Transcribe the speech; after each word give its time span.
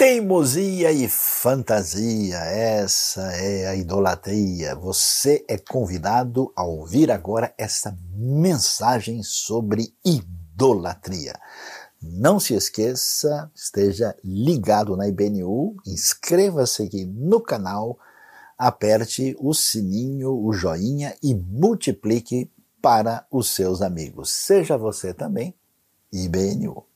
Teimosia 0.00 0.90
e 0.92 1.06
fantasia, 1.10 2.38
essa 2.38 3.20
é 3.32 3.66
a 3.66 3.76
idolatria. 3.76 4.74
Você 4.74 5.44
é 5.46 5.58
convidado 5.58 6.50
a 6.56 6.64
ouvir 6.64 7.10
agora 7.10 7.52
essa 7.58 7.94
mensagem 8.14 9.22
sobre 9.22 9.94
idolatria. 10.02 11.38
Não 12.00 12.40
se 12.40 12.54
esqueça, 12.54 13.50
esteja 13.54 14.16
ligado 14.24 14.96
na 14.96 15.06
IBNU, 15.06 15.76
inscreva-se 15.86 16.84
aqui 16.84 17.04
no 17.04 17.38
canal, 17.38 17.98
aperte 18.56 19.36
o 19.38 19.52
sininho, 19.52 20.32
o 20.32 20.50
joinha 20.54 21.14
e 21.22 21.34
multiplique 21.34 22.50
para 22.80 23.26
os 23.30 23.50
seus 23.50 23.82
amigos. 23.82 24.30
Seja 24.30 24.78
você 24.78 25.12
também 25.12 25.54
IBNU. 26.10 26.89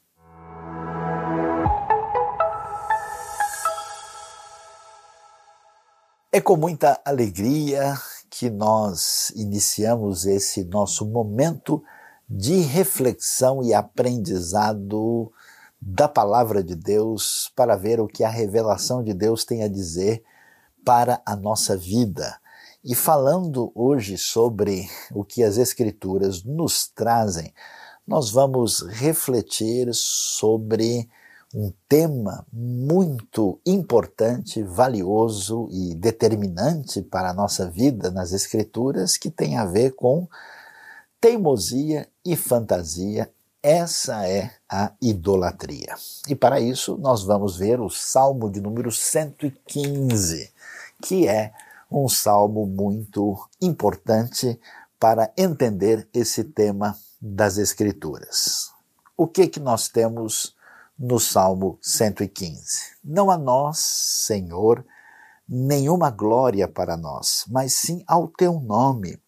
É 6.34 6.40
com 6.40 6.56
muita 6.56 7.00
alegria 7.04 7.94
que 8.28 8.50
nós 8.50 9.30
iniciamos 9.36 10.26
esse 10.26 10.64
nosso 10.64 11.06
momento 11.06 11.80
de 12.28 12.56
reflexão 12.56 13.62
e 13.62 13.72
aprendizado 13.72 15.30
da 15.80 16.08
palavra 16.08 16.60
de 16.60 16.74
Deus 16.74 17.52
para 17.54 17.76
ver 17.76 18.00
o 18.00 18.08
que 18.08 18.24
a 18.24 18.28
revelação 18.28 19.00
de 19.00 19.14
Deus 19.14 19.44
tem 19.44 19.62
a 19.62 19.68
dizer 19.68 20.24
para 20.84 21.22
a 21.24 21.36
nossa 21.36 21.76
vida. 21.76 22.36
E 22.82 22.96
falando 22.96 23.70
hoje 23.72 24.18
sobre 24.18 24.90
o 25.12 25.24
que 25.24 25.40
as 25.40 25.56
Escrituras 25.56 26.42
nos 26.42 26.88
trazem, 26.88 27.54
nós 28.04 28.28
vamos 28.32 28.82
refletir 28.82 29.88
sobre 29.92 31.08
um 31.54 31.72
tema 31.88 32.44
muito 32.52 33.60
importante, 33.64 34.60
valioso 34.64 35.68
e 35.70 35.94
determinante 35.94 37.00
para 37.00 37.30
a 37.30 37.34
nossa 37.34 37.70
vida 37.70 38.10
nas 38.10 38.32
Escrituras, 38.32 39.16
que 39.16 39.30
tem 39.30 39.56
a 39.56 39.64
ver 39.64 39.92
com 39.92 40.26
teimosia 41.20 42.08
e 42.24 42.34
fantasia. 42.34 43.30
Essa 43.62 44.28
é 44.28 44.50
a 44.68 44.92
idolatria. 45.00 45.94
E 46.28 46.34
para 46.34 46.60
isso, 46.60 46.98
nós 46.98 47.22
vamos 47.22 47.56
ver 47.56 47.80
o 47.80 47.88
Salmo 47.88 48.50
de 48.50 48.60
número 48.60 48.90
115, 48.90 50.50
que 51.00 51.28
é 51.28 51.52
um 51.90 52.08
salmo 52.08 52.66
muito 52.66 53.48
importante 53.62 54.58
para 54.98 55.32
entender 55.36 56.08
esse 56.12 56.42
tema 56.42 56.98
das 57.20 57.58
Escrituras. 57.58 58.72
O 59.16 59.28
que 59.28 59.46
que 59.46 59.60
nós 59.60 59.88
temos 59.88 60.54
no 60.98 61.18
Salmo 61.18 61.78
115. 61.82 62.96
Não 63.02 63.30
a 63.30 63.36
nós, 63.36 63.78
Senhor, 63.78 64.84
nenhuma 65.48 66.10
glória 66.10 66.68
para 66.68 66.96
nós, 66.96 67.44
mas 67.48 67.74
sim 67.74 68.02
ao 68.06 68.28
teu 68.28 68.60
nome, 68.60 69.18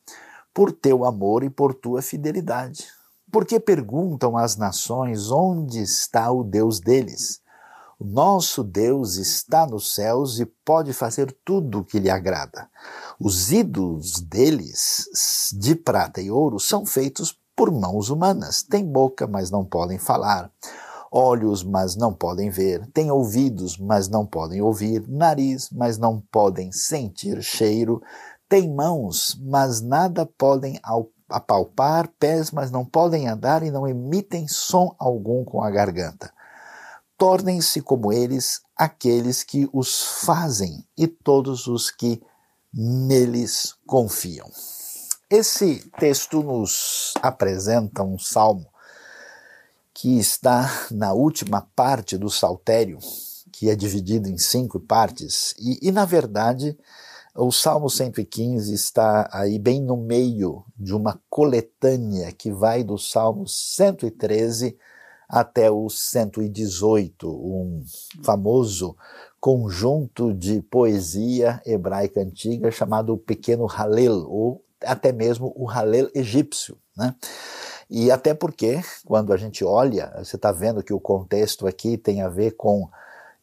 por 0.54 0.72
teu 0.72 1.04
amor 1.04 1.42
e 1.42 1.50
por 1.50 1.74
tua 1.74 2.00
fidelidade. 2.00 2.86
Porque 3.30 3.58
perguntam 3.58 4.36
as 4.36 4.56
nações 4.56 5.30
onde 5.30 5.82
está 5.82 6.30
o 6.30 6.44
Deus 6.44 6.80
deles. 6.80 7.40
O 7.98 8.04
nosso 8.04 8.62
Deus 8.62 9.16
está 9.16 9.66
nos 9.66 9.94
céus 9.94 10.38
e 10.38 10.46
pode 10.46 10.92
fazer 10.92 11.36
tudo 11.44 11.80
o 11.80 11.84
que 11.84 11.98
lhe 11.98 12.10
agrada. 12.10 12.68
Os 13.18 13.50
ídolos 13.50 14.20
deles, 14.20 15.06
de 15.52 15.74
prata 15.74 16.20
e 16.20 16.30
ouro, 16.30 16.60
são 16.60 16.86
feitos 16.86 17.38
por 17.56 17.72
mãos 17.72 18.10
humanas. 18.10 18.62
Têm 18.62 18.84
boca, 18.84 19.26
mas 19.26 19.50
não 19.50 19.64
podem 19.64 19.98
falar 19.98 20.50
olhos, 21.10 21.62
mas 21.62 21.96
não 21.96 22.12
podem 22.12 22.50
ver, 22.50 22.86
têm 22.92 23.10
ouvidos, 23.10 23.78
mas 23.78 24.08
não 24.08 24.26
podem 24.26 24.60
ouvir, 24.60 25.06
nariz, 25.08 25.70
mas 25.70 25.98
não 25.98 26.20
podem 26.30 26.72
sentir 26.72 27.42
cheiro, 27.42 28.02
têm 28.48 28.72
mãos, 28.72 29.38
mas 29.42 29.80
nada 29.80 30.26
podem 30.26 30.80
apalpar, 31.28 32.08
pés, 32.18 32.50
mas 32.50 32.70
não 32.70 32.84
podem 32.84 33.28
andar 33.28 33.62
e 33.62 33.70
não 33.70 33.86
emitem 33.86 34.46
som 34.48 34.94
algum 34.98 35.44
com 35.44 35.62
a 35.62 35.70
garganta. 35.70 36.32
Tornem-se 37.18 37.80
como 37.80 38.12
eles 38.12 38.60
aqueles 38.76 39.42
que 39.42 39.68
os 39.72 40.02
fazem 40.24 40.84
e 40.96 41.06
todos 41.06 41.66
os 41.66 41.90
que 41.90 42.22
neles 42.72 43.74
confiam. 43.86 44.50
Esse 45.30 45.90
texto 45.98 46.42
nos 46.42 47.14
apresenta 47.22 48.02
um 48.02 48.18
salmo 48.18 48.66
que 49.98 50.18
está 50.18 50.70
na 50.90 51.14
última 51.14 51.62
parte 51.74 52.18
do 52.18 52.28
Saltério, 52.28 52.98
que 53.50 53.70
é 53.70 53.74
dividido 53.74 54.28
em 54.28 54.36
cinco 54.36 54.78
partes, 54.78 55.54
e, 55.58 55.88
e, 55.88 55.90
na 55.90 56.04
verdade 56.04 56.76
o 57.34 57.50
Salmo 57.52 57.90
115 57.90 58.72
está 58.72 59.28
aí 59.30 59.58
bem 59.58 59.82
no 59.82 59.96
meio 59.96 60.64
de 60.74 60.94
uma 60.94 61.20
coletânea 61.28 62.32
que 62.32 62.50
vai 62.50 62.82
do 62.82 62.96
Salmo 62.96 63.46
113 63.46 64.76
até 65.28 65.70
o 65.70 65.88
118, 65.90 67.28
um 67.28 67.82
famoso 68.22 68.96
conjunto 69.38 70.32
de 70.32 70.62
poesia 70.62 71.60
hebraica 71.66 72.20
antiga 72.20 72.70
chamado 72.70 73.18
Pequeno 73.18 73.66
Halel, 73.66 74.26
ou 74.30 74.64
até 74.82 75.12
mesmo 75.12 75.52
o 75.56 75.68
Halel 75.68 76.08
egípcio. 76.14 76.78
Né? 76.96 77.14
E 77.88 78.10
até 78.10 78.34
porque, 78.34 78.80
quando 79.04 79.32
a 79.32 79.36
gente 79.36 79.64
olha, 79.64 80.12
você 80.18 80.36
está 80.36 80.50
vendo 80.50 80.82
que 80.82 80.92
o 80.92 81.00
contexto 81.00 81.66
aqui 81.66 81.96
tem 81.96 82.20
a 82.20 82.28
ver 82.28 82.52
com 82.52 82.88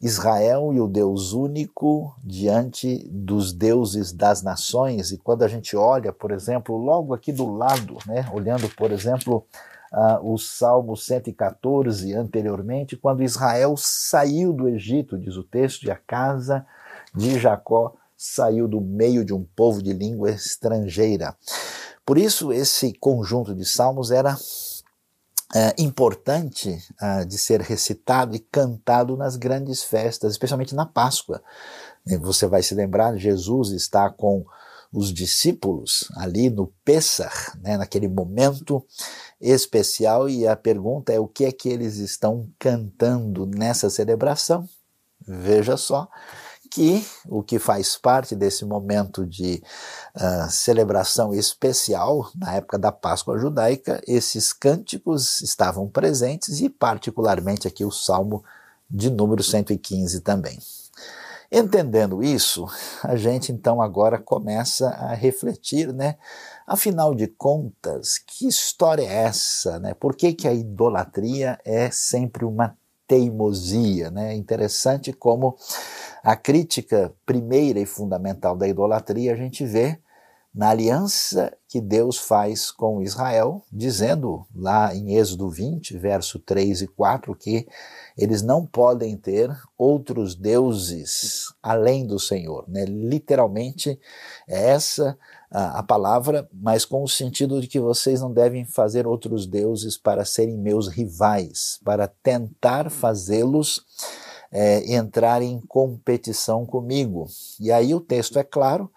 Israel 0.02 0.74
e 0.74 0.82
o 0.82 0.88
Deus 0.88 1.32
único 1.32 2.14
diante 2.22 3.08
dos 3.10 3.54
deuses 3.54 4.12
das 4.12 4.44
nações. 4.44 5.12
E 5.12 5.18
quando 5.18 5.44
a 5.44 5.48
gente 5.48 5.78
olha, 5.78 6.12
por 6.12 6.32
exemplo, 6.32 6.76
logo 6.76 7.14
aqui 7.14 7.32
do 7.32 7.50
lado, 7.50 7.98
né, 8.06 8.30
olhando, 8.34 8.68
por 8.76 8.92
exemplo, 8.92 9.46
uh, 9.94 10.34
o 10.34 10.38
Salmo 10.38 10.98
114 10.98 12.14
anteriormente, 12.14 12.98
quando 12.98 13.24
Israel 13.24 13.76
saiu 13.78 14.52
do 14.52 14.68
Egito, 14.68 15.18
diz 15.18 15.38
o 15.38 15.44
texto, 15.44 15.86
e 15.86 15.92
a 15.92 15.96
casa 15.96 16.66
de 17.16 17.40
Jacó 17.40 17.94
saiu 18.18 18.68
do 18.68 18.82
meio 18.82 19.24
de 19.24 19.34
um 19.34 19.46
povo 19.56 19.82
de 19.82 19.94
língua 19.94 20.32
estrangeira. 20.32 21.34
Por 22.06 22.18
isso, 22.18 22.52
esse 22.52 22.94
conjunto 22.94 23.56
de 23.56 23.66
salmos 23.66 24.12
era 24.12 24.38
é, 25.56 25.74
importante 25.78 26.78
é, 27.02 27.26
de 27.26 27.38
ser 27.38 27.62
recitado 27.62 28.36
e 28.36 28.40
cantado 28.40 29.16
nas 29.16 29.36
grandes 29.36 29.84
festas, 29.84 30.32
especialmente 30.34 30.76
na 30.76 30.86
Páscoa. 30.86 31.42
Você 32.22 32.48
vai 32.48 32.62
se 32.62 32.76
lembrar, 32.76 33.16
Jesus 33.16 33.70
está 33.70 34.10
com 34.10 34.46
os 34.92 35.12
discípulos 35.14 36.08
ali 36.16 36.50
no 36.50 36.68
Pessah, 36.84 37.32
né, 37.62 37.78
naquele 37.78 38.08
momento 38.08 38.86
especial, 39.42 40.30
e 40.30 40.48
a 40.48 40.56
pergunta 40.56 41.12
é 41.12 41.20
o 41.20 41.28
que 41.28 41.46
é 41.46 41.52
que 41.52 41.70
eles 41.70 41.98
estão 41.98 42.48
cantando 42.60 43.46
nessa 43.46 43.90
celebração. 43.90 44.68
Veja 45.26 45.78
só, 45.78 46.08
que 46.74 47.06
o 47.30 47.44
que 47.44 47.60
faz 47.60 47.96
parte 47.96 48.36
desse 48.36 48.66
momento 48.66 49.28
de 49.28 49.62
uh, 50.16 50.50
celebração 50.50 51.32
especial, 51.32 52.32
na 52.36 52.56
época 52.56 52.80
da 52.80 52.92
Páscoa 52.92 53.38
judaica, 53.38 54.02
esses 54.08 54.52
cânticos 54.52 55.40
estavam 55.42 55.88
presentes 55.88 56.62
e, 56.62 56.70
particularmente, 56.70 57.68
aqui 57.68 57.86
o 57.86 57.92
Salmo 57.92 58.44
de 58.90 59.12
número 59.12 59.44
115 59.44 60.22
também. 60.22 60.58
Entendendo 61.52 62.24
isso, 62.24 62.66
a 63.04 63.16
gente 63.16 63.52
então 63.52 63.80
agora 63.80 64.18
começa 64.18 64.90
a 64.90 65.14
refletir, 65.14 65.94
né? 65.94 66.16
Afinal 66.66 67.14
de 67.14 67.28
contas, 67.28 68.18
que 68.18 68.48
história 68.48 69.04
é 69.04 69.26
essa, 69.26 69.78
né? 69.78 69.94
Por 69.94 70.16
que, 70.16 70.34
que 70.34 70.48
a 70.48 70.54
idolatria 70.54 71.60
é 71.64 71.92
sempre 71.92 72.44
uma 72.44 72.76
teimosia, 73.08 74.10
né? 74.10 74.34
Interessante 74.34 75.12
como 75.12 75.56
a 76.24 76.36
crítica 76.36 77.14
primeira 77.26 77.80
e 77.80 77.86
fundamental 77.86 78.56
da 78.56 78.68
idolatria 78.68 79.34
a 79.34 79.36
gente 79.36 79.66
vê 79.66 80.00
na 80.54 80.70
aliança 80.70 81.52
que 81.68 81.82
Deus 81.82 82.20
faz 82.20 82.70
com 82.70 83.02
Israel, 83.02 83.64
dizendo 83.72 84.46
lá 84.56 84.96
em 84.96 85.16
Êxodo 85.16 85.50
20, 85.50 85.98
verso 85.98 86.38
3 86.38 86.84
e 86.84 86.88
4, 86.88 87.36
que 87.36 87.68
eles 88.16 88.44
não 88.44 88.64
podem 88.64 89.18
ter 89.18 89.50
outros 89.76 90.36
deuses 90.36 91.52
além 91.62 92.06
do 92.06 92.20
Senhor. 92.20 92.66
Né? 92.68 92.86
Literalmente, 92.86 94.00
é 94.48 94.70
essa 94.70 95.18
a, 95.54 95.84
palavra, 95.84 96.50
mas 96.52 96.84
com 96.84 97.04
o 97.04 97.08
sentido 97.08 97.62
de 97.62 97.68
que 97.68 97.80
vocês 97.80 98.20
não 98.20 98.34
devem 98.34 98.66
fazer 98.66 99.06
outros 99.06 99.46
deuses 99.46 99.96
para 99.96 100.26
serem 100.26 100.58
meus 100.58 100.88
rivais, 100.88 101.80
para 101.86 102.08
tentar 102.08 102.90
fazê-los 102.90 103.86
é, 104.52 104.96
entrar 104.96 105.44
em 105.44 105.62
competição 105.62 106.66
comigo. 106.66 107.28
E 107.60 107.72
aí 107.72 107.94
o 107.94 108.02
texto 108.02 108.40
é 108.40 108.44
claro 108.44 108.90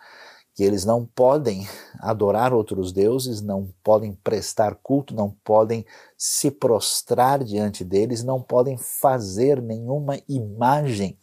que 0.54 0.64
eles 0.64 0.86
não 0.86 1.04
podem 1.04 1.68
adorar 2.00 2.54
outros 2.54 2.90
deuses, 2.90 3.42
não 3.42 3.68
podem 3.84 4.14
prestar 4.14 4.76
culto, 4.76 5.14
não 5.14 5.36
podem 5.44 5.84
se 6.16 6.50
prostrar 6.50 7.44
diante 7.44 7.84
deles, 7.84 8.24
não 8.24 8.40
podem 8.40 8.78
fazer 8.78 9.60
nenhuma 9.60 10.18
imagem 10.26 11.18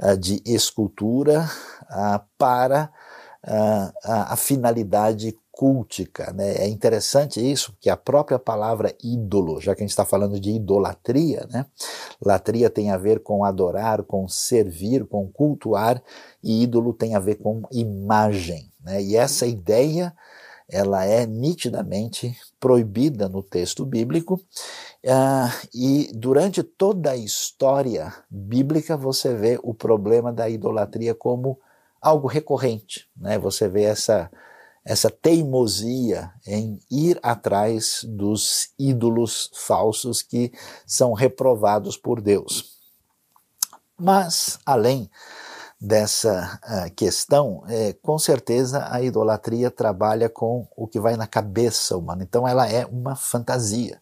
uh, 0.00 0.16
de 0.16 0.40
escultura 0.46 1.50
uh, 1.90 2.24
para 2.38 2.92
a, 3.42 4.34
a 4.34 4.36
finalidade 4.36 5.36
cultica. 5.50 6.32
Né? 6.32 6.54
É 6.54 6.68
interessante 6.68 7.38
isso, 7.38 7.72
porque 7.72 7.90
a 7.90 7.96
própria 7.96 8.38
palavra 8.38 8.94
ídolo, 9.02 9.60
já 9.60 9.74
que 9.74 9.82
a 9.82 9.84
gente 9.84 9.90
está 9.90 10.04
falando 10.04 10.40
de 10.40 10.52
idolatria, 10.52 11.46
né? 11.50 11.66
latria 12.24 12.70
tem 12.70 12.90
a 12.90 12.96
ver 12.96 13.20
com 13.20 13.44
adorar, 13.44 14.02
com 14.02 14.26
servir, 14.26 15.04
com 15.04 15.28
cultuar, 15.28 16.02
e 16.42 16.62
ídolo 16.62 16.94
tem 16.94 17.14
a 17.14 17.18
ver 17.18 17.36
com 17.36 17.62
imagem. 17.70 18.70
Né? 18.82 19.02
E 19.02 19.16
essa 19.16 19.46
ideia 19.46 20.14
ela 20.72 21.04
é 21.04 21.26
nitidamente 21.26 22.34
proibida 22.60 23.28
no 23.28 23.42
texto 23.42 23.84
bíblico, 23.84 24.40
uh, 25.04 25.68
e 25.74 26.10
durante 26.14 26.62
toda 26.62 27.10
a 27.10 27.16
história 27.16 28.14
bíblica 28.30 28.96
você 28.96 29.34
vê 29.34 29.58
o 29.62 29.74
problema 29.74 30.32
da 30.32 30.48
idolatria 30.48 31.12
como 31.12 31.58
algo 32.00 32.26
recorrente. 32.26 33.08
Né? 33.16 33.38
Você 33.38 33.68
vê 33.68 33.84
essa 33.84 34.30
essa 34.84 35.10
teimosia 35.10 36.32
em 36.46 36.80
ir 36.90 37.18
atrás 37.22 38.00
dos 38.04 38.70
ídolos 38.78 39.50
falsos 39.54 40.22
que 40.22 40.52
são 40.86 41.12
reprovados 41.12 41.96
por 41.96 42.20
Deus. 42.20 42.80
Mas, 43.98 44.58
além 44.64 45.10
dessa 45.78 46.58
uh, 46.64 46.94
questão, 46.94 47.62
é, 47.68 47.92
com 47.92 48.18
certeza 48.18 48.86
a 48.90 49.02
idolatria 49.02 49.70
trabalha 49.70 50.28
com 50.28 50.66
o 50.76 50.86
que 50.86 51.00
vai 51.00 51.16
na 51.16 51.26
cabeça 51.26 51.96
humana, 51.96 52.22
então 52.22 52.46
ela 52.48 52.66
é 52.66 52.84
uma 52.86 53.14
fantasia. 53.14 54.00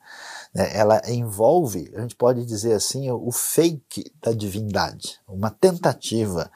Né? 0.54 0.76
Ela 0.76 1.02
envolve, 1.08 1.92
a 1.96 2.00
gente 2.00 2.16
pode 2.16 2.44
dizer 2.44 2.72
assim, 2.72 3.10
o 3.10 3.30
fake 3.30 4.12
da 4.22 4.32
divindade, 4.32 5.20
uma 5.26 5.50
tentativa 5.50 6.50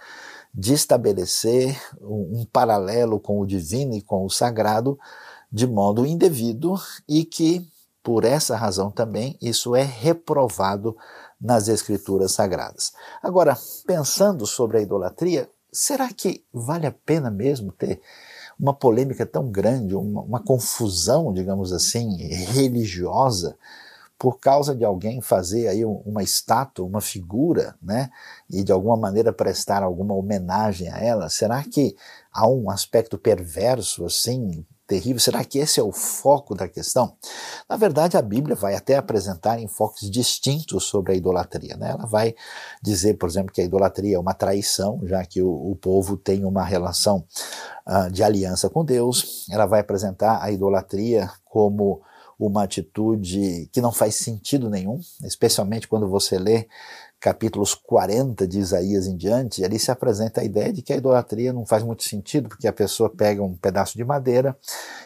de 0.54 0.74
estabelecer 0.74 1.80
um, 2.00 2.44
paralelo 2.52 3.18
com 3.18 3.40
o 3.40 3.46
divino 3.46 3.94
e 3.94 4.02
com 4.02 4.24
o 4.24 4.30
sagrado 4.30 4.98
de 5.50 5.66
modo 5.66 6.04
indevido 6.04 6.74
e 7.08 7.24
que, 7.24 7.66
por 8.02 8.24
essa 8.24 8.56
razão 8.56 8.90
também, 8.90 9.36
isso 9.40 9.74
é 9.74 9.82
reprovado 9.82 10.96
nas 11.40 11.68
escrituras 11.68 12.32
sagradas. 12.32 12.92
Agora, 13.22 13.56
pensando 13.86 14.46
sobre 14.46 14.78
a 14.78 14.80
idolatria, 14.80 15.48
será 15.72 16.12
que 16.12 16.44
vale 16.52 16.86
a 16.86 16.92
pena 16.92 17.30
mesmo 17.30 17.72
ter 17.72 18.00
uma 18.58 18.74
polêmica 18.74 19.26
tão 19.26 19.50
grande, 19.50 19.94
uma, 19.94 20.20
uma 20.22 20.40
confusão, 20.40 21.32
digamos 21.32 21.72
assim, 21.72 22.16
religiosa 22.16 23.56
por 24.22 24.38
causa 24.38 24.72
de 24.72 24.84
alguém 24.84 25.20
fazer 25.20 25.66
aí 25.66 25.84
uma 25.84 26.22
estátua, 26.22 26.86
uma 26.86 27.00
figura, 27.00 27.74
né, 27.82 28.08
e 28.48 28.62
de 28.62 28.70
alguma 28.70 28.96
maneira 28.96 29.32
prestar 29.32 29.82
alguma 29.82 30.14
homenagem 30.14 30.88
a 30.88 30.98
ela, 30.98 31.28
será 31.28 31.60
que 31.64 31.96
há 32.32 32.46
um 32.46 32.70
aspecto 32.70 33.18
perverso 33.18 34.04
assim, 34.04 34.64
terrível? 34.86 35.18
Será 35.18 35.44
que 35.44 35.58
esse 35.58 35.80
é 35.80 35.82
o 35.82 35.90
foco 35.90 36.54
da 36.54 36.68
questão? 36.68 37.16
Na 37.68 37.76
verdade, 37.76 38.16
a 38.16 38.22
Bíblia 38.22 38.54
vai 38.54 38.76
até 38.76 38.96
apresentar 38.96 39.58
enfoques 39.58 40.08
distintos 40.08 40.84
sobre 40.84 41.14
a 41.14 41.16
idolatria. 41.16 41.76
Né? 41.76 41.90
Ela 41.90 42.06
vai 42.06 42.32
dizer, 42.80 43.14
por 43.14 43.28
exemplo, 43.28 43.52
que 43.52 43.60
a 43.60 43.64
idolatria 43.64 44.14
é 44.14 44.20
uma 44.20 44.34
traição, 44.34 45.00
já 45.02 45.26
que 45.26 45.42
o, 45.42 45.50
o 45.50 45.74
povo 45.74 46.16
tem 46.16 46.44
uma 46.44 46.62
relação 46.62 47.24
uh, 47.88 48.08
de 48.08 48.22
aliança 48.22 48.70
com 48.70 48.84
Deus. 48.84 49.48
Ela 49.50 49.66
vai 49.66 49.80
apresentar 49.80 50.40
a 50.40 50.52
idolatria 50.52 51.28
como 51.44 52.02
uma 52.38 52.64
atitude 52.64 53.68
que 53.72 53.80
não 53.80 53.92
faz 53.92 54.16
sentido 54.16 54.68
nenhum, 54.68 55.00
especialmente 55.22 55.88
quando 55.88 56.08
você 56.08 56.38
lê 56.38 56.66
capítulos 57.22 57.72
40 57.72 58.48
de 58.48 58.58
Isaías 58.58 59.06
em 59.06 59.16
diante, 59.16 59.64
ali 59.64 59.78
se 59.78 59.92
apresenta 59.92 60.40
a 60.40 60.44
ideia 60.44 60.72
de 60.72 60.82
que 60.82 60.92
a 60.92 60.96
idolatria 60.96 61.52
não 61.52 61.64
faz 61.64 61.84
muito 61.84 62.02
sentido, 62.02 62.48
porque 62.48 62.66
a 62.66 62.72
pessoa 62.72 63.08
pega 63.08 63.40
um 63.40 63.54
pedaço 63.54 63.96
de 63.96 64.04
madeira 64.04 64.58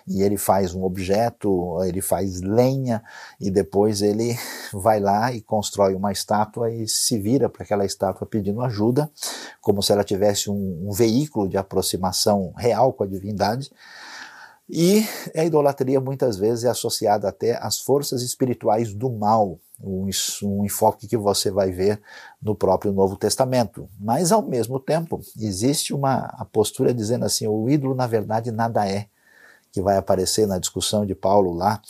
e 0.09 0.23
ele 0.23 0.39
faz 0.39 0.75
um 0.75 0.83
objeto, 0.83 1.77
ele 1.85 2.01
faz 2.01 2.41
lenha 2.41 3.05
e 3.39 3.51
depois 3.51 4.01
ele 4.01 4.35
vai 4.73 4.99
lá 4.99 5.31
e 5.31 5.43
constrói 5.43 5.95
uma 5.95 6.11
estátua 6.11 6.73
e 6.73 6.89
se 6.89 7.19
vira 7.19 7.51
para 7.51 7.65
aquela 7.65 7.85
estátua 7.85 8.27
pedindo 8.27 8.63
ajuda, 8.63 9.11
como 9.61 9.83
se 9.83 9.93
ela 9.93 10.03
tivesse 10.03 10.49
um, 10.49 10.89
um 10.89 10.93
veículo 10.93 11.47
de 11.47 11.59
aproximação 11.59 12.51
real 12.57 12.95
com 12.95 13.05
a 13.05 13.07
divindade. 13.07 13.71
E 14.69 15.05
a 15.35 15.45
idolatria 15.45 16.01
muitas 16.01 16.37
vezes 16.37 16.65
é 16.65 16.69
associada 16.69 17.29
até 17.29 17.57
às 17.63 17.81
forças 17.81 18.23
espirituais 18.23 18.93
do 18.93 19.09
mal, 19.09 19.61
um, 19.81 20.09
enfoque 20.65 21.07
que 21.07 21.17
você 21.17 21.51
vai 21.51 21.71
ver 21.71 22.01
no 22.43 22.55
próprio 22.55 22.93
Novo 22.93 23.17
Testamento. 23.17 23.89
Mas, 24.01 24.33
ao 24.33 24.43
mesmo 24.43 24.81
tempo, 24.81 25.21
existe 25.39 25.95
uma 25.95 26.47
postura 26.53 26.93
dizendo 26.93 27.25
assim: 27.25 27.47
o 27.47 27.69
ídolo, 27.69 27.95
na 27.95 28.07
verdade, 28.07 28.51
nada 28.51 28.89
é, 28.89 29.07
que 29.71 29.83
vai 29.83 29.97
aparecer 29.97 30.47
na 30.47 30.59
discussão 30.59 31.05
de 31.05 31.15
Paulo 31.15 31.53
lá 31.53 31.81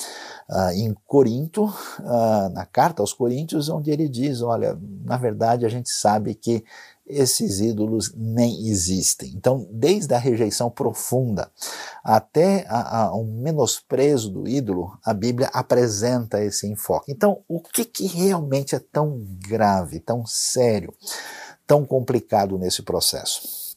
uh, 0.50 0.70
em 0.72 0.92
Corinto, 1.06 1.66
uh, 1.66 2.48
na 2.52 2.66
carta 2.66 3.02
aos 3.02 3.12
Coríntios, 3.12 3.68
onde 3.68 3.90
ele 3.90 4.08
diz: 4.08 4.42
olha, 4.42 4.76
na 5.04 5.16
verdade, 5.16 5.64
a 5.64 5.68
gente 5.68 5.88
sabe 5.88 6.34
que 6.34 6.64
esses 7.06 7.60
ídolos 7.60 8.12
nem 8.16 8.66
existem. 8.68 9.32
Então, 9.34 9.66
desde 9.70 10.12
a 10.14 10.18
rejeição 10.18 10.70
profunda 10.70 11.50
até 12.02 12.66
a, 12.68 13.04
a, 13.04 13.14
um 13.14 13.40
menosprezo 13.40 14.30
do 14.30 14.48
ídolo, 14.48 14.98
a 15.04 15.14
Bíblia 15.14 15.48
apresenta 15.52 16.42
esse 16.42 16.66
enfoque. 16.66 17.12
Então, 17.12 17.42
o 17.48 17.60
que, 17.60 17.84
que 17.84 18.06
realmente 18.06 18.74
é 18.74 18.78
tão 18.80 19.24
grave, 19.46 20.00
tão 20.00 20.26
sério, 20.26 20.92
tão 21.66 21.84
complicado 21.84 22.58
nesse 22.58 22.82
processo? 22.82 23.76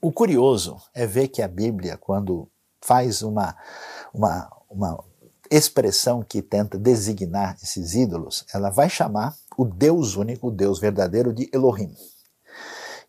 O 0.00 0.12
curioso 0.12 0.76
é 0.94 1.06
ver 1.06 1.28
que 1.28 1.42
a 1.42 1.48
Bíblia, 1.48 1.96
quando 1.96 2.48
faz 2.80 3.22
uma, 3.22 3.56
uma, 4.12 4.50
uma 4.70 5.04
expressão 5.50 6.22
que 6.22 6.42
tenta 6.42 6.78
designar 6.78 7.56
esses 7.62 7.94
ídolos, 7.94 8.44
ela 8.52 8.70
vai 8.70 8.88
chamar 8.88 9.34
o 9.56 9.64
Deus 9.64 10.16
único, 10.16 10.48
o 10.48 10.50
Deus 10.50 10.78
verdadeiro 10.78 11.32
de 11.32 11.48
Elohim. 11.52 11.94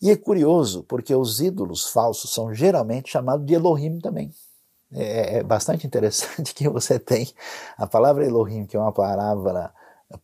E 0.02 0.12
é 0.12 0.16
curioso, 0.16 0.84
porque 0.84 1.14
os 1.14 1.40
ídolos 1.40 1.88
falsos 1.88 2.34
são 2.34 2.54
geralmente 2.54 3.10
chamados 3.10 3.46
de 3.46 3.54
Elohim 3.54 4.00
também. 4.00 4.32
É, 4.92 5.38
é 5.38 5.44
bastante 5.44 5.86
interessante 5.86 6.54
que 6.56 6.70
você 6.70 6.98
tem 6.98 7.28
a 7.78 7.86
palavra 7.86 8.26
Elohim, 8.26 8.66
que 8.66 8.78
é 8.78 8.80
uma 8.80 8.92
palavra 8.92 9.74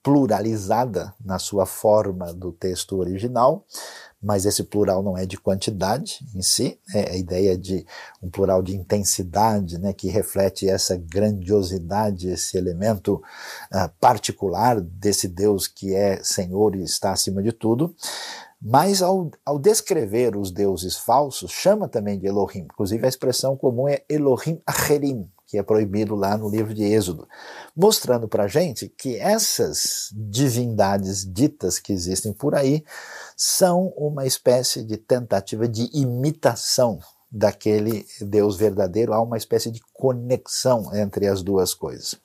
pluralizada 0.02 1.14
na 1.24 1.38
sua 1.38 1.66
forma 1.66 2.34
do 2.34 2.54
texto 2.54 2.98
original, 2.98 3.66
mas 4.22 4.46
esse 4.46 4.64
plural 4.64 5.04
não 5.04 5.18
é 5.18 5.26
de 5.26 5.38
quantidade 5.38 6.26
em 6.34 6.42
si, 6.42 6.80
é 6.94 7.12
a 7.12 7.18
ideia 7.18 7.58
de 7.58 7.86
um 8.22 8.30
plural 8.30 8.64
de 8.64 8.74
intensidade, 8.74 9.78
né, 9.78 9.92
que 9.92 10.08
reflete 10.08 10.70
essa 10.70 10.96
grandiosidade, 10.96 12.30
esse 12.30 12.58
elemento 12.58 13.22
uh, 13.74 13.90
particular 14.00 14.80
desse 14.80 15.28
Deus 15.28 15.68
que 15.68 15.94
é 15.94 16.24
Senhor 16.24 16.76
e 16.76 16.84
está 16.84 17.12
acima 17.12 17.44
de 17.44 17.52
tudo. 17.52 17.94
Mas 18.66 19.02
ao, 19.02 19.30
ao, 19.46 19.60
descrever 19.60 20.38
os 20.38 20.50
deuses 20.50 20.96
falsos, 20.96 21.52
chama 21.52 21.90
também 21.90 22.18
de 22.18 22.28
Elohim. 22.28 22.62
Inclusive 22.62 23.06
a 23.06 23.10
expressão 23.10 23.58
comum 23.58 23.90
é 23.90 24.06
Elohim 24.08 24.62
Acherim, 24.66 25.30
que 25.46 25.58
é 25.58 25.64
proibido 25.64 26.16
lá 26.16 26.38
no 26.38 26.50
livro 26.50 26.74
de 26.74 26.82
Êxodo, 26.82 27.28
mostrando 27.76 28.26
para 28.26 28.46
a 28.46 28.48
gente 28.48 28.88
que 28.88 29.18
essas 29.18 30.10
divindades 30.14 31.30
ditas 31.30 31.78
que 31.78 31.92
existem 31.92 32.32
por 32.32 32.56
aí 32.56 32.86
são 33.36 33.88
uma 33.98 34.26
espécie 34.26 34.82
de 34.82 34.96
tentativa 34.96 35.68
de 35.68 35.90
imitação 35.94 37.00
daquele 37.30 38.06
Deus 38.22 38.56
verdadeiro, 38.56 39.12
há 39.12 39.22
uma 39.22 39.38
espécie 39.38 39.72
de 39.72 39.82
conexão 39.92 40.96
entre 40.96 41.28
as 41.28 41.42
duas 41.42 41.74
coisas. 41.74 42.16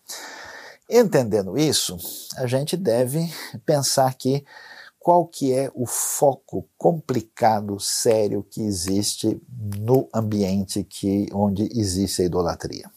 Entendendo 0.88 1.58
isso, 1.58 1.96
a 2.36 2.46
gente 2.46 2.76
deve 2.76 3.28
pensar 3.66 4.14
que 4.14 4.44
qual 5.08 5.26
que 5.26 5.54
é 5.54 5.70
o 5.74 5.86
foco 5.86 6.68
complicado, 6.76 7.80
sério 7.80 8.42
que 8.42 8.60
existe 8.60 9.40
no 9.78 10.06
ambiente 10.12 10.84
que, 10.84 11.26
onde 11.32 11.62
existe 11.80 12.20
a 12.20 12.24
idolatria. 12.26 12.90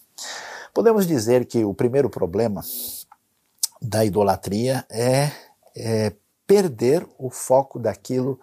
Podemos 0.73 1.07
dizer 1.07 1.45
que 1.45 1.63
o 1.63 1.73
primeiro 1.73 2.09
problema 2.09 2.61
da 3.81 4.03
idolatria 4.03 4.85
é, 4.91 5.31
é 5.73 6.13
perder 6.45 7.07
o 7.17 7.29
foco 7.29 7.79
daquilo 7.79 8.37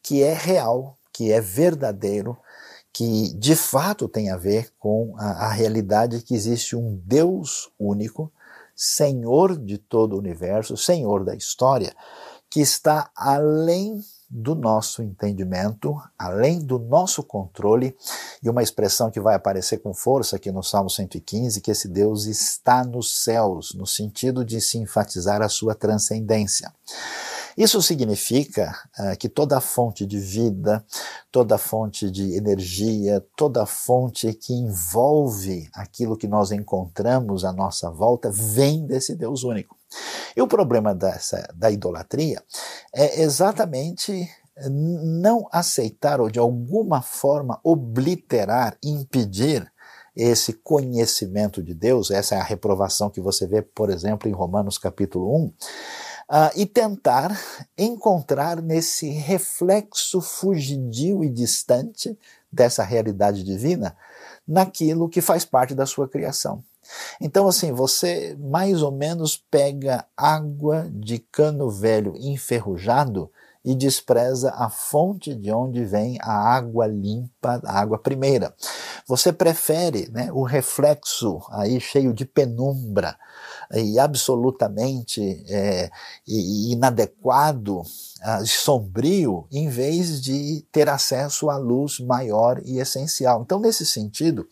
que 0.00 0.22
é 0.22 0.32
real, 0.32 0.96
que 1.12 1.32
é 1.32 1.40
verdadeiro, 1.40 2.38
que 2.92 3.34
de 3.34 3.56
fato 3.56 4.06
tem 4.06 4.30
a 4.30 4.36
ver 4.36 4.72
com 4.78 5.16
a, 5.18 5.46
a 5.46 5.48
realidade 5.50 6.22
que 6.22 6.32
existe 6.32 6.76
um 6.76 7.02
Deus 7.04 7.72
único, 7.76 8.32
Senhor 8.76 9.58
de 9.58 9.78
todo 9.78 10.14
o 10.14 10.18
universo, 10.20 10.76
Senhor 10.76 11.24
da 11.24 11.34
história, 11.34 11.92
que 12.50 12.60
está 12.60 13.10
além 13.14 14.02
do 14.28 14.54
nosso 14.54 15.02
entendimento, 15.02 16.00
além 16.18 16.60
do 16.60 16.78
nosso 16.78 17.22
controle, 17.22 17.96
e 18.42 18.48
uma 18.48 18.62
expressão 18.62 19.10
que 19.10 19.20
vai 19.20 19.34
aparecer 19.34 19.78
com 19.78 19.92
força 19.92 20.36
aqui 20.36 20.52
no 20.52 20.62
Salmo 20.62 20.88
115, 20.88 21.60
que 21.60 21.70
esse 21.70 21.88
Deus 21.88 22.26
está 22.26 22.84
nos 22.84 23.22
céus, 23.22 23.74
no 23.74 23.86
sentido 23.86 24.44
de 24.44 24.60
se 24.60 24.78
enfatizar 24.78 25.42
a 25.42 25.48
sua 25.48 25.74
transcendência. 25.74 26.72
Isso 27.56 27.82
significa 27.82 28.74
uh, 28.98 29.16
que 29.18 29.28
toda 29.28 29.60
fonte 29.60 30.06
de 30.06 30.18
vida, 30.18 30.84
toda 31.32 31.58
fonte 31.58 32.10
de 32.10 32.36
energia, 32.36 33.24
toda 33.36 33.66
fonte 33.66 34.32
que 34.32 34.54
envolve 34.54 35.68
aquilo 35.74 36.16
que 36.16 36.28
nós 36.28 36.52
encontramos 36.52 37.44
à 37.44 37.52
nossa 37.52 37.90
volta 37.90 38.30
vem 38.30 38.86
desse 38.86 39.16
Deus 39.16 39.42
único. 39.42 39.79
E 40.36 40.42
o 40.42 40.46
problema 40.46 40.94
dessa, 40.94 41.48
da 41.54 41.70
idolatria 41.70 42.42
é 42.94 43.22
exatamente 43.22 44.28
não 44.68 45.48
aceitar 45.50 46.20
ou 46.20 46.30
de 46.30 46.38
alguma 46.38 47.00
forma 47.00 47.60
obliterar, 47.64 48.76
impedir 48.84 49.70
esse 50.14 50.52
conhecimento 50.52 51.62
de 51.62 51.72
Deus, 51.72 52.10
essa 52.10 52.34
é 52.34 52.38
a 52.38 52.44
reprovação 52.44 53.08
que 53.08 53.20
você 53.20 53.46
vê, 53.46 53.62
por 53.62 53.90
exemplo, 53.90 54.28
em 54.28 54.32
Romanos 54.32 54.76
capítulo 54.76 55.34
1, 55.34 55.46
uh, 55.46 55.52
e 56.56 56.66
tentar 56.66 57.38
encontrar 57.78 58.60
nesse 58.60 59.08
reflexo 59.08 60.20
fugidio 60.20 61.24
e 61.24 61.30
distante 61.30 62.18
dessa 62.52 62.82
realidade 62.82 63.44
divina 63.44 63.96
naquilo 64.46 65.08
que 65.08 65.20
faz 65.20 65.44
parte 65.44 65.74
da 65.74 65.86
sua 65.86 66.08
criação. 66.08 66.62
Então, 67.20 67.46
assim, 67.46 67.72
você 67.72 68.36
mais 68.38 68.82
ou 68.82 68.90
menos 68.90 69.36
pega 69.50 70.06
água 70.16 70.88
de 70.92 71.18
cano 71.18 71.70
velho 71.70 72.14
enferrujado 72.16 73.30
e 73.64 73.74
despreza 73.74 74.50
a 74.56 74.70
fonte 74.70 75.34
de 75.34 75.52
onde 75.52 75.84
vem 75.84 76.18
a 76.22 76.32
água 76.32 76.86
limpa, 76.86 77.60
a 77.64 77.78
água 77.78 77.98
primeira. 77.98 78.54
Você 79.06 79.32
prefere 79.32 80.08
né, 80.10 80.30
o 80.32 80.42
reflexo 80.42 81.40
aí 81.50 81.80
cheio 81.80 82.12
de 82.14 82.24
penumbra 82.24 83.18
e 83.72 83.98
absolutamente 83.98 85.44
é, 85.48 85.90
inadequado, 86.26 87.80
uh, 87.80 88.46
sombrio, 88.46 89.46
em 89.50 89.68
vez 89.68 90.20
de 90.20 90.64
ter 90.72 90.88
acesso 90.88 91.48
à 91.48 91.56
luz 91.56 92.00
maior 92.00 92.60
e 92.64 92.80
essencial. 92.80 93.42
Então, 93.42 93.60
nesse 93.60 93.86
sentido, 93.86 94.46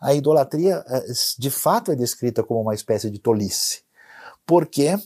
a 0.00 0.14
idolatria 0.14 0.80
uh, 0.80 1.38
de 1.38 1.50
fato 1.50 1.92
é 1.92 1.96
descrita 1.96 2.42
como 2.42 2.62
uma 2.62 2.74
espécie 2.74 3.10
de 3.10 3.18
tolice, 3.18 3.82
porque 4.46 4.98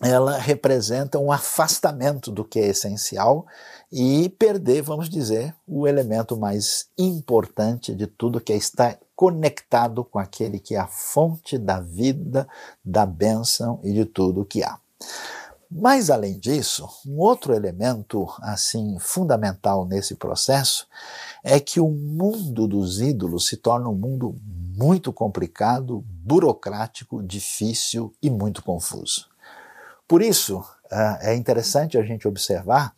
ela 0.00 0.38
representa 0.38 1.18
um 1.18 1.30
afastamento 1.30 2.30
do 2.30 2.44
que 2.44 2.58
é 2.58 2.66
essencial 2.66 3.46
e 3.92 4.28
perder, 4.28 4.82
vamos 4.82 5.08
dizer, 5.08 5.54
o 5.66 5.86
elemento 5.86 6.36
mais 6.36 6.88
importante 6.98 7.94
de 7.94 8.06
tudo 8.06 8.40
que 8.40 8.52
é 8.52 8.56
estar 8.56 8.98
conectado 9.14 10.04
com 10.04 10.18
aquele 10.18 10.58
que 10.58 10.74
é 10.74 10.78
a 10.78 10.88
fonte 10.88 11.56
da 11.56 11.80
vida, 11.80 12.48
da 12.84 13.06
bênção 13.06 13.78
e 13.84 13.92
de 13.92 14.04
tudo 14.04 14.44
que 14.44 14.64
há. 14.64 14.78
Mas 15.70 16.10
além 16.10 16.38
disso, 16.38 16.88
um 17.06 17.18
outro 17.18 17.54
elemento 17.54 18.26
assim 18.40 18.96
fundamental 18.98 19.84
nesse 19.84 20.14
processo 20.14 20.86
é 21.42 21.58
que 21.58 21.80
o 21.80 21.88
mundo 21.88 22.68
dos 22.68 23.00
ídolos 23.00 23.46
se 23.46 23.56
torna 23.56 23.88
um 23.88 23.94
mundo 23.94 24.36
muito 24.76 25.12
complicado, 25.12 26.04
burocrático, 26.06 27.22
difícil 27.22 28.12
e 28.20 28.28
muito 28.28 28.62
confuso. 28.62 29.33
Por 30.06 30.22
isso, 30.22 30.64
é, 30.90 31.32
é 31.32 31.34
interessante 31.34 31.96
a 31.96 32.02
gente 32.02 32.28
observar 32.28 32.94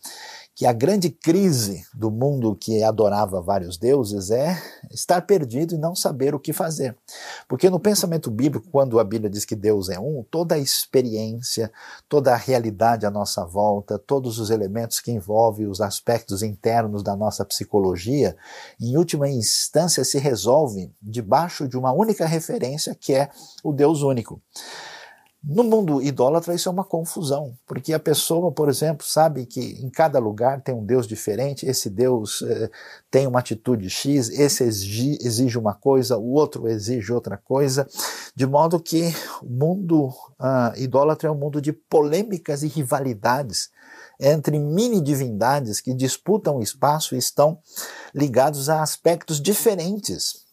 que 0.57 0.65
a 0.65 0.73
grande 0.73 1.11
crise 1.11 1.85
do 1.93 2.11
mundo 2.11 2.57
que 2.59 2.83
adorava 2.83 3.43
vários 3.43 3.77
deuses 3.77 4.31
é 4.31 4.57
estar 4.91 5.21
perdido 5.21 5.75
e 5.75 5.79
não 5.79 5.95
saber 5.95 6.35
o 6.35 6.41
que 6.41 6.51
fazer. 6.51 6.97
Porque 7.47 7.69
no 7.69 7.79
pensamento 7.79 8.31
bíblico, 8.31 8.67
quando 8.73 8.99
a 8.99 9.05
Bíblia 9.05 9.29
diz 9.29 9.45
que 9.45 9.55
Deus 9.55 9.91
é 9.91 10.01
um, 10.01 10.25
toda 10.31 10.55
a 10.55 10.59
experiência, 10.59 11.71
toda 12.09 12.33
a 12.33 12.37
realidade 12.37 13.05
à 13.05 13.11
nossa 13.11 13.45
volta, 13.45 13.99
todos 13.99 14.39
os 14.39 14.49
elementos 14.49 14.99
que 14.99 15.13
envolvem 15.13 15.67
os 15.67 15.83
aspectos 15.83 16.43
internos 16.43 17.03
da 17.03 17.15
nossa 17.15 17.45
psicologia, 17.45 18.35
em 18.81 18.97
última 18.97 19.29
instância 19.29 20.03
se 20.05 20.19
resolvem 20.19 20.91
debaixo 21.03 21.69
de 21.69 21.77
uma 21.77 21.93
única 21.93 22.25
referência 22.25 22.97
que 22.99 23.13
é 23.13 23.29
o 23.63 23.75
Deus 23.75 24.01
único. 24.01 24.41
No 25.49 25.63
mundo 25.63 26.03
idólatra, 26.03 26.57
isso 26.57 26.69
é 26.69 26.73
uma 26.73 26.83
confusão, 26.83 27.57
porque 27.69 27.95
a 27.95 28.01
pessoa, 28.01 28.51
por 28.51 28.69
exemplo, 28.69 29.07
sabe 29.07 29.47
que 29.47 29.81
em 29.81 29.89
cada 29.89 30.19
lugar 30.19 30.61
tem 30.61 30.75
um 30.75 30.85
Deus 30.85 31.07
diferente, 31.07 31.65
esse 31.65 31.89
Deus 31.89 32.43
eh, 32.43 32.69
tem 33.09 33.29
uma 33.29 33.39
atitude 33.39 33.89
X, 33.89 34.29
esse 34.29 34.65
exige, 34.65 35.57
uma 35.57 35.73
coisa, 35.73 36.19
o 36.19 36.33
outro 36.33 36.67
exige 36.67 37.13
outra 37.13 37.37
coisa, 37.37 37.87
de 38.35 38.45
modo 38.45 38.81
que 38.81 39.15
o 39.41 39.49
mundo 39.49 40.13
ah, 40.37 40.73
idólatra 40.77 41.29
é 41.29 41.31
um 41.31 41.39
mundo 41.39 41.63
de 41.63 41.73
polêmicas 41.73 42.65
e 42.65 42.67
rivalidades 42.67 43.71
entre 44.19 44.59
mini-divindades 44.59 45.81
que 45.81 45.95
disputam 45.95 46.61
espaço 46.61 47.15
e 47.15 47.19
estão 47.19 47.61
ligados 48.13 48.69
a 48.69 48.83
aspectos 48.83 49.41
diferentes 49.41 50.46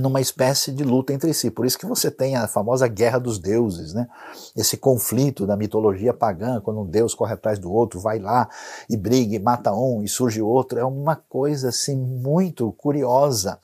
numa 0.00 0.20
espécie 0.20 0.72
de 0.72 0.82
luta 0.82 1.12
entre 1.12 1.32
si. 1.34 1.50
Por 1.50 1.66
isso 1.66 1.78
que 1.78 1.86
você 1.86 2.10
tem 2.10 2.36
a 2.36 2.48
famosa 2.48 2.88
guerra 2.88 3.18
dos 3.18 3.38
deuses, 3.38 3.92
né? 3.92 4.08
Esse 4.56 4.76
conflito 4.76 5.46
da 5.46 5.56
mitologia 5.56 6.12
pagã, 6.12 6.60
quando 6.60 6.80
um 6.80 6.86
deus 6.86 7.14
corre 7.14 7.34
atrás 7.34 7.58
do 7.58 7.72
outro, 7.72 8.00
vai 8.00 8.18
lá 8.18 8.48
e 8.88 8.96
briga 8.96 9.36
e 9.36 9.38
mata 9.38 9.72
um 9.72 10.02
e 10.02 10.08
surge 10.08 10.40
outro, 10.40 10.78
é 10.78 10.84
uma 10.84 11.16
coisa 11.16 11.68
assim 11.68 11.96
muito 11.96 12.72
curiosa. 12.72 13.58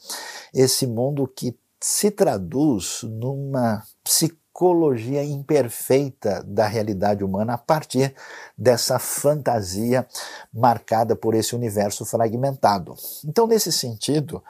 Esse 0.55 0.87
mundo 0.87 1.27
que 1.27 1.57
se 1.81 2.11
traduz 2.11 3.01
numa 3.03 3.83
psicologia 4.05 5.25
imperfeita 5.25 6.45
da 6.47 6.67
realidade 6.67 7.25
humana 7.25 7.55
a 7.55 7.59
partir 7.59 8.15
dessa 8.57 8.99
fantasia 8.99 10.07
marcada 10.53 11.17
por 11.17 11.35
esse 11.35 11.57
universo 11.57 12.05
fragmentado. 12.05 12.95
Então, 13.25 13.49
nesse 13.49 13.73
sentido, 13.73 14.43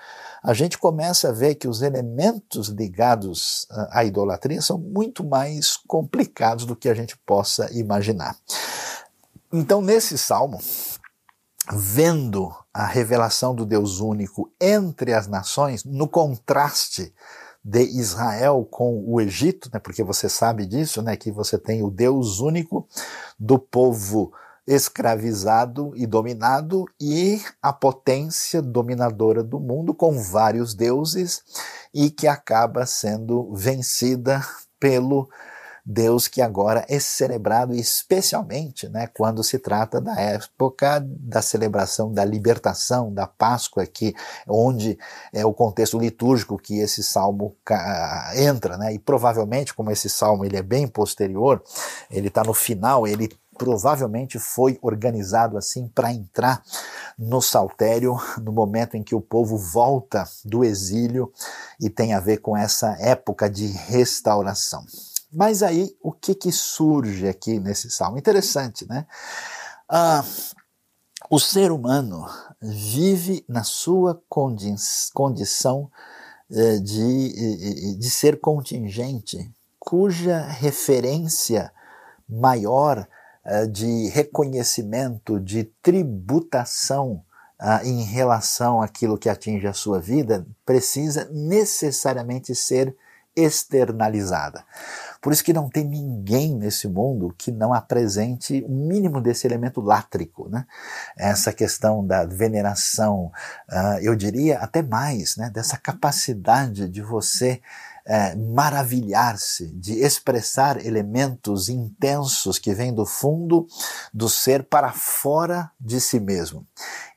a 0.43 0.53
gente 0.53 0.77
começa 0.77 1.29
a 1.29 1.33
ver 1.33 1.55
que 1.55 1.69
os 1.69 1.83
elementos 1.83 2.69
ligados 2.69 3.67
à 3.91 4.05
idolatria 4.05 4.61
são 4.61 4.77
muito 4.77 5.23
mais 5.23 5.77
complicados 5.77 6.67
do 6.67 6.75
que 6.75 6.89
a 6.89 6.95
gente 6.95 7.17
possa 7.19 7.71
imaginar. 7.73 8.37
Então, 9.53 9.81
nesse 9.81 10.19
salmo, 10.19 10.59
vendo 11.71 12.53
a 12.75 12.87
revelação 12.87 13.55
do 13.55 13.65
Deus 13.65 14.01
único 14.01 14.51
entre 14.61 15.15
as 15.15 15.29
nações, 15.29 15.85
no 15.85 16.09
contraste 16.09 17.15
de 17.65 17.83
Israel 17.83 18.67
com 18.69 19.05
o 19.07 19.21
Egito, 19.21 19.71
né, 19.73 19.79
porque 19.79 20.03
você 20.03 20.29
sabe 20.29 20.67
disso, 20.67 21.01
né, 21.01 21.17
que 21.17 21.31
você 21.31 21.57
tem 21.57 21.85
o 21.85 21.91
Deus 21.91 22.41
único 22.41 22.89
do 23.39 23.59
povo 23.59 24.33
escravizado 24.67 25.93
e 25.97 26.07
dominado, 26.07 26.85
e 27.01 27.41
a 27.61 27.73
potência 27.73 28.63
dominadora 28.63 29.43
do 29.43 29.59
mundo 29.59 29.93
com 29.93 30.21
vários 30.23 30.75
deuses 30.75 31.43
e 31.93 32.11
que 32.11 32.29
acaba 32.29 32.87
sendo 32.87 33.53
vencida 33.55 34.41
pelo 34.79 35.29
Deus 35.85 36.29
que 36.29 36.41
agora 36.41 36.87
é 36.89 37.01
celebrado 37.01 37.75
especialmente 37.75 38.89
né, 38.89 39.09
quando 39.09 39.43
se 39.43 39.59
trata 39.59 40.01
da 40.01 40.15
época 40.15 41.05
da 41.05 41.43
celebração 41.43 42.13
da 42.13 42.25
libertação, 42.25 43.13
da 43.13 43.27
Páscoa, 43.27 43.85
que, 43.85 44.15
onde 44.47 44.97
é 45.33 45.45
o 45.45 45.53
contexto 45.53 45.99
litúrgico 45.99 46.57
que 46.57 46.79
esse 46.79 47.03
salmo 47.03 47.57
entra. 48.37 48.77
Né, 48.77 48.95
e 48.95 48.99
provavelmente, 48.99 49.75
como 49.75 49.91
esse 49.91 50.09
salmo 50.09 50.45
ele 50.45 50.57
é 50.57 50.63
bem 50.63 50.87
posterior, 50.87 51.63
ele 52.09 52.29
está 52.29 52.45
no 52.45 52.55
final, 52.55 53.05
ele 53.05 53.29
provavelmente 53.57 54.39
foi 54.39 54.79
organizado 54.83 55.57
assim 55.57 55.89
para 55.89 56.13
entrar 56.13 56.63
no 57.19 57.41
saltério 57.41 58.17
no 58.41 58.53
momento 58.53 58.97
em 58.97 59.03
que 59.03 59.15
o 59.15 59.21
povo 59.21 59.57
volta 59.57 60.25
do 60.45 60.65
exílio 60.65 61.33
e 61.81 61.91
tem 61.91 62.15
a 62.15 62.21
ver 62.21 62.39
com 62.39 62.57
essa 62.57 62.97
época 63.01 63.49
de 63.49 63.67
restauração. 63.67 64.85
Mas 65.33 65.63
aí 65.63 65.97
o 66.03 66.13
que 66.13 66.35
que 66.35 66.53
surge 66.53 67.29
aqui 67.29 67.59
nesse 67.59 67.91
salmo? 67.91 68.19
Interessante, 68.19 68.87
né? 68.89 69.07
Ah, 69.89 70.25
o 71.31 71.39
ser 71.39 71.73
humano 71.73 72.27
vive 72.61 73.45
na 73.49 73.65
sua 73.65 74.21
condi 74.29 74.75
condição 75.15 75.91
eh, 76.51 76.79
de, 76.79 77.97
de 77.97 78.11
ser 78.11 78.39
contingente, 78.41 79.51
cuja 79.79 80.43
referência 80.43 81.73
maior 82.29 82.99
eh, 82.99 83.22
de 83.71 84.09
reconhecimento, 84.09 85.41
de 85.41 85.65
tributação 85.83 87.23
uh, 87.61 87.85
em 87.85 88.03
relação 88.03 88.83
àquilo 88.83 89.19
que 89.19 89.29
atinge 89.29 89.67
a 89.67 89.73
sua 89.73 90.01
vida, 90.01 90.47
precisa 90.65 91.29
necessariamente 91.31 92.55
ser 92.55 92.97
externalizada. 93.35 94.63
Por 95.21 95.33
isso 95.33 95.45
que 95.45 95.53
não 95.53 95.71
tem 95.71 95.85
ninguém 95.85 96.55
nesse 96.55 96.87
mundo 96.87 97.35
que 97.39 97.51
não 97.51 97.73
apresente 97.73 98.63
o 98.67 98.71
mínimo 98.71 99.21
desse 99.21 99.47
elemento 99.47 99.81
látrico, 99.81 100.49
né? 100.49 100.67
Essa 101.17 101.53
questão 101.53 102.07
da 102.07 102.27
veneração, 102.27 103.33
uh, 103.71 103.99
eu 104.03 104.15
diria 104.15 104.59
até 104.59 104.83
mais, 104.83 105.37
né? 105.37 105.49
Dessa 105.49 105.79
capacidade 105.79 106.89
de 106.89 107.01
você 107.01 107.63
é, 108.05 108.35
maravilhar-se, 108.35 109.69
de 109.69 110.01
expressar 110.01 110.85
elementos 110.85 111.69
intensos 111.69 112.59
que 112.59 112.75
vêm 112.75 112.93
do 112.93 113.07
fundo 113.07 113.67
do 114.13 114.29
ser 114.29 114.65
para 114.65 114.93
fora 114.93 115.71
de 115.81 116.01
si 116.01 116.19
mesmo. 116.19 116.67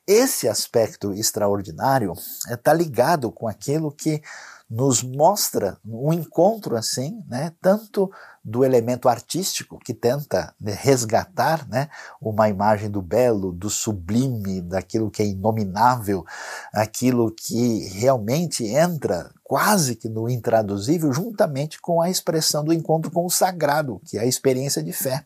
Esse 0.08 0.48
aspecto 0.48 1.13
extraordinário 1.13 2.13
está 2.50 2.72
é, 2.72 2.75
ligado 2.75 3.32
com 3.32 3.48
aquilo 3.48 3.92
que 3.92 4.22
nos 4.69 5.03
mostra 5.03 5.77
um 5.86 6.12
encontro 6.12 6.75
assim, 6.75 7.24
né, 7.27 7.51
tanto 7.62 8.12
do 8.43 8.63
elemento 8.63 9.07
artístico 9.07 9.79
que 9.79 9.93
tenta 9.93 10.53
né, 10.60 10.75
resgatar, 10.79 11.67
né, 11.67 11.89
uma 12.22 12.50
imagem 12.50 12.89
do 12.89 13.01
belo, 13.01 13.51
do 13.51 13.69
sublime, 13.69 14.62
daquilo 14.62 15.10
que 15.10 15.22
é 15.22 15.25
inominável, 15.25 16.25
aquilo 16.74 17.31
que 17.31 17.88
realmente 17.89 18.65
entra 18.65 19.31
quase 19.43 19.95
que 19.95 20.10
no 20.10 20.27
intraduzível, 20.27 21.13
juntamente 21.13 21.79
com 21.79 22.01
a 22.01 22.10
expressão 22.10 22.63
do 22.63 22.74
encontro 22.74 23.12
com 23.12 23.25
o 23.25 23.31
sagrado, 23.31 24.01
que 24.05 24.17
é 24.17 24.22
a 24.22 24.25
experiência 24.25 24.81
de 24.81 24.91
fé. 24.91 25.24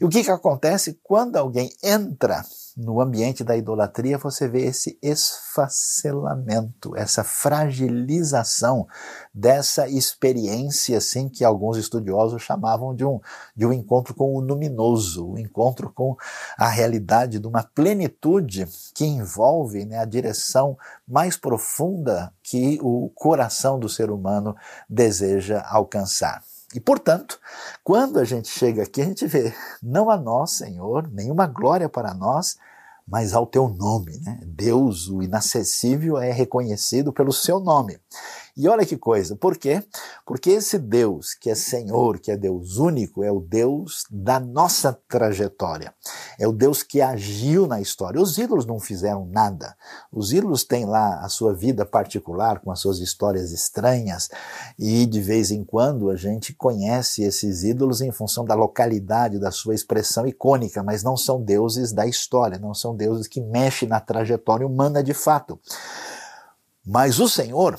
E 0.00 0.04
o 0.04 0.08
que, 0.08 0.24
que 0.24 0.30
acontece 0.30 0.98
quando 1.02 1.36
alguém 1.36 1.72
entra 1.82 2.44
no 2.76 3.00
ambiente 3.00 3.44
da 3.44 3.56
idolatria 3.56 4.18
você 4.18 4.48
vê 4.48 4.64
esse 4.64 4.98
esfacelamento, 5.00 6.96
essa 6.96 7.22
fragilização 7.22 8.86
dessa 9.32 9.88
experiência 9.88 10.98
assim 10.98 11.28
que 11.28 11.44
alguns 11.44 11.76
estudiosos 11.76 12.42
chamavam 12.42 12.94
de 12.94 13.04
um, 13.04 13.20
de 13.54 13.64
um 13.64 13.72
encontro 13.72 14.14
com 14.14 14.34
o 14.34 14.40
luminoso, 14.40 15.32
um 15.32 15.38
encontro 15.38 15.92
com 15.92 16.16
a 16.58 16.68
realidade 16.68 17.38
de 17.38 17.46
uma 17.46 17.62
plenitude 17.62 18.66
que 18.94 19.04
envolve 19.04 19.84
né, 19.84 19.98
a 19.98 20.04
direção 20.04 20.76
mais 21.06 21.36
profunda 21.36 22.32
que 22.42 22.78
o 22.82 23.10
coração 23.14 23.78
do 23.78 23.88
ser 23.88 24.10
humano 24.10 24.56
deseja 24.88 25.60
alcançar. 25.60 26.42
E, 26.74 26.80
portanto, 26.80 27.38
quando 27.84 28.18
a 28.18 28.24
gente 28.24 28.48
chega 28.48 28.82
aqui, 28.82 29.00
a 29.00 29.04
gente 29.04 29.26
vê, 29.26 29.54
não 29.80 30.10
a 30.10 30.16
nós, 30.16 30.52
Senhor, 30.52 31.08
nenhuma 31.08 31.46
glória 31.46 31.88
para 31.88 32.12
nós, 32.12 32.58
mas 33.06 33.32
ao 33.32 33.46
teu 33.46 33.68
nome. 33.68 34.18
Né? 34.18 34.40
Deus, 34.44 35.08
o 35.08 35.22
inacessível, 35.22 36.18
é 36.18 36.32
reconhecido 36.32 37.12
pelo 37.12 37.32
seu 37.32 37.60
nome. 37.60 37.98
E 38.56 38.68
olha 38.68 38.86
que 38.86 38.96
coisa, 38.96 39.34
por 39.34 39.58
quê? 39.58 39.82
Porque 40.24 40.50
esse 40.50 40.78
Deus, 40.78 41.34
que 41.34 41.50
é 41.50 41.56
Senhor, 41.56 42.20
que 42.20 42.30
é 42.30 42.36
Deus 42.36 42.76
único, 42.76 43.24
é 43.24 43.32
o 43.32 43.40
Deus 43.40 44.04
da 44.08 44.38
nossa 44.38 44.96
trajetória. 45.08 45.92
É 46.38 46.46
o 46.46 46.52
Deus 46.52 46.80
que 46.80 47.00
agiu 47.00 47.66
na 47.66 47.80
história. 47.80 48.20
Os 48.20 48.38
ídolos 48.38 48.64
não 48.64 48.78
fizeram 48.78 49.26
nada. 49.26 49.76
Os 50.12 50.32
ídolos 50.32 50.62
têm 50.62 50.84
lá 50.84 51.20
a 51.24 51.28
sua 51.28 51.52
vida 51.52 51.84
particular, 51.84 52.60
com 52.60 52.70
as 52.70 52.78
suas 52.78 53.00
histórias 53.00 53.50
estranhas, 53.50 54.28
e 54.78 55.04
de 55.04 55.20
vez 55.20 55.50
em 55.50 55.64
quando 55.64 56.08
a 56.08 56.16
gente 56.16 56.54
conhece 56.54 57.24
esses 57.24 57.64
ídolos 57.64 58.00
em 58.00 58.12
função 58.12 58.44
da 58.44 58.54
localidade, 58.54 59.40
da 59.40 59.50
sua 59.50 59.74
expressão 59.74 60.28
icônica, 60.28 60.80
mas 60.80 61.02
não 61.02 61.16
são 61.16 61.42
deuses 61.42 61.92
da 61.92 62.06
história, 62.06 62.56
não 62.56 62.72
são 62.72 62.94
deuses 62.94 63.26
que 63.26 63.40
mexem 63.40 63.88
na 63.88 63.98
trajetória 63.98 64.64
humana 64.64 65.02
de 65.02 65.12
fato. 65.12 65.58
Mas 66.86 67.18
o 67.18 67.28
Senhor, 67.28 67.78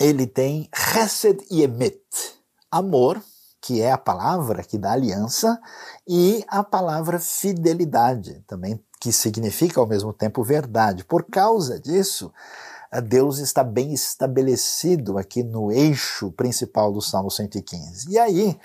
ele 0.00 0.26
tem 0.26 0.68
Hesed 0.96 1.44
e 1.50 1.62
Emet, 1.62 2.02
amor, 2.70 3.22
que 3.60 3.80
é 3.80 3.92
a 3.92 3.98
palavra 3.98 4.62
que 4.62 4.76
dá 4.76 4.92
aliança, 4.92 5.60
e 6.06 6.44
a 6.48 6.64
palavra 6.64 7.18
fidelidade, 7.18 8.42
também 8.46 8.82
que 9.00 9.12
significa 9.12 9.80
ao 9.80 9.86
mesmo 9.86 10.12
tempo 10.12 10.42
verdade. 10.42 11.04
Por 11.04 11.24
causa 11.24 11.78
disso, 11.78 12.32
Deus 13.00 13.38
está 13.38 13.64
bem 13.64 13.92
estabelecido 13.92 15.16
aqui 15.16 15.42
no 15.42 15.72
eixo 15.72 16.30
principal 16.32 16.92
do 16.92 17.00
Salmo 17.00 17.30
115. 17.30 18.10
E 18.10 18.18
aí 18.18 18.58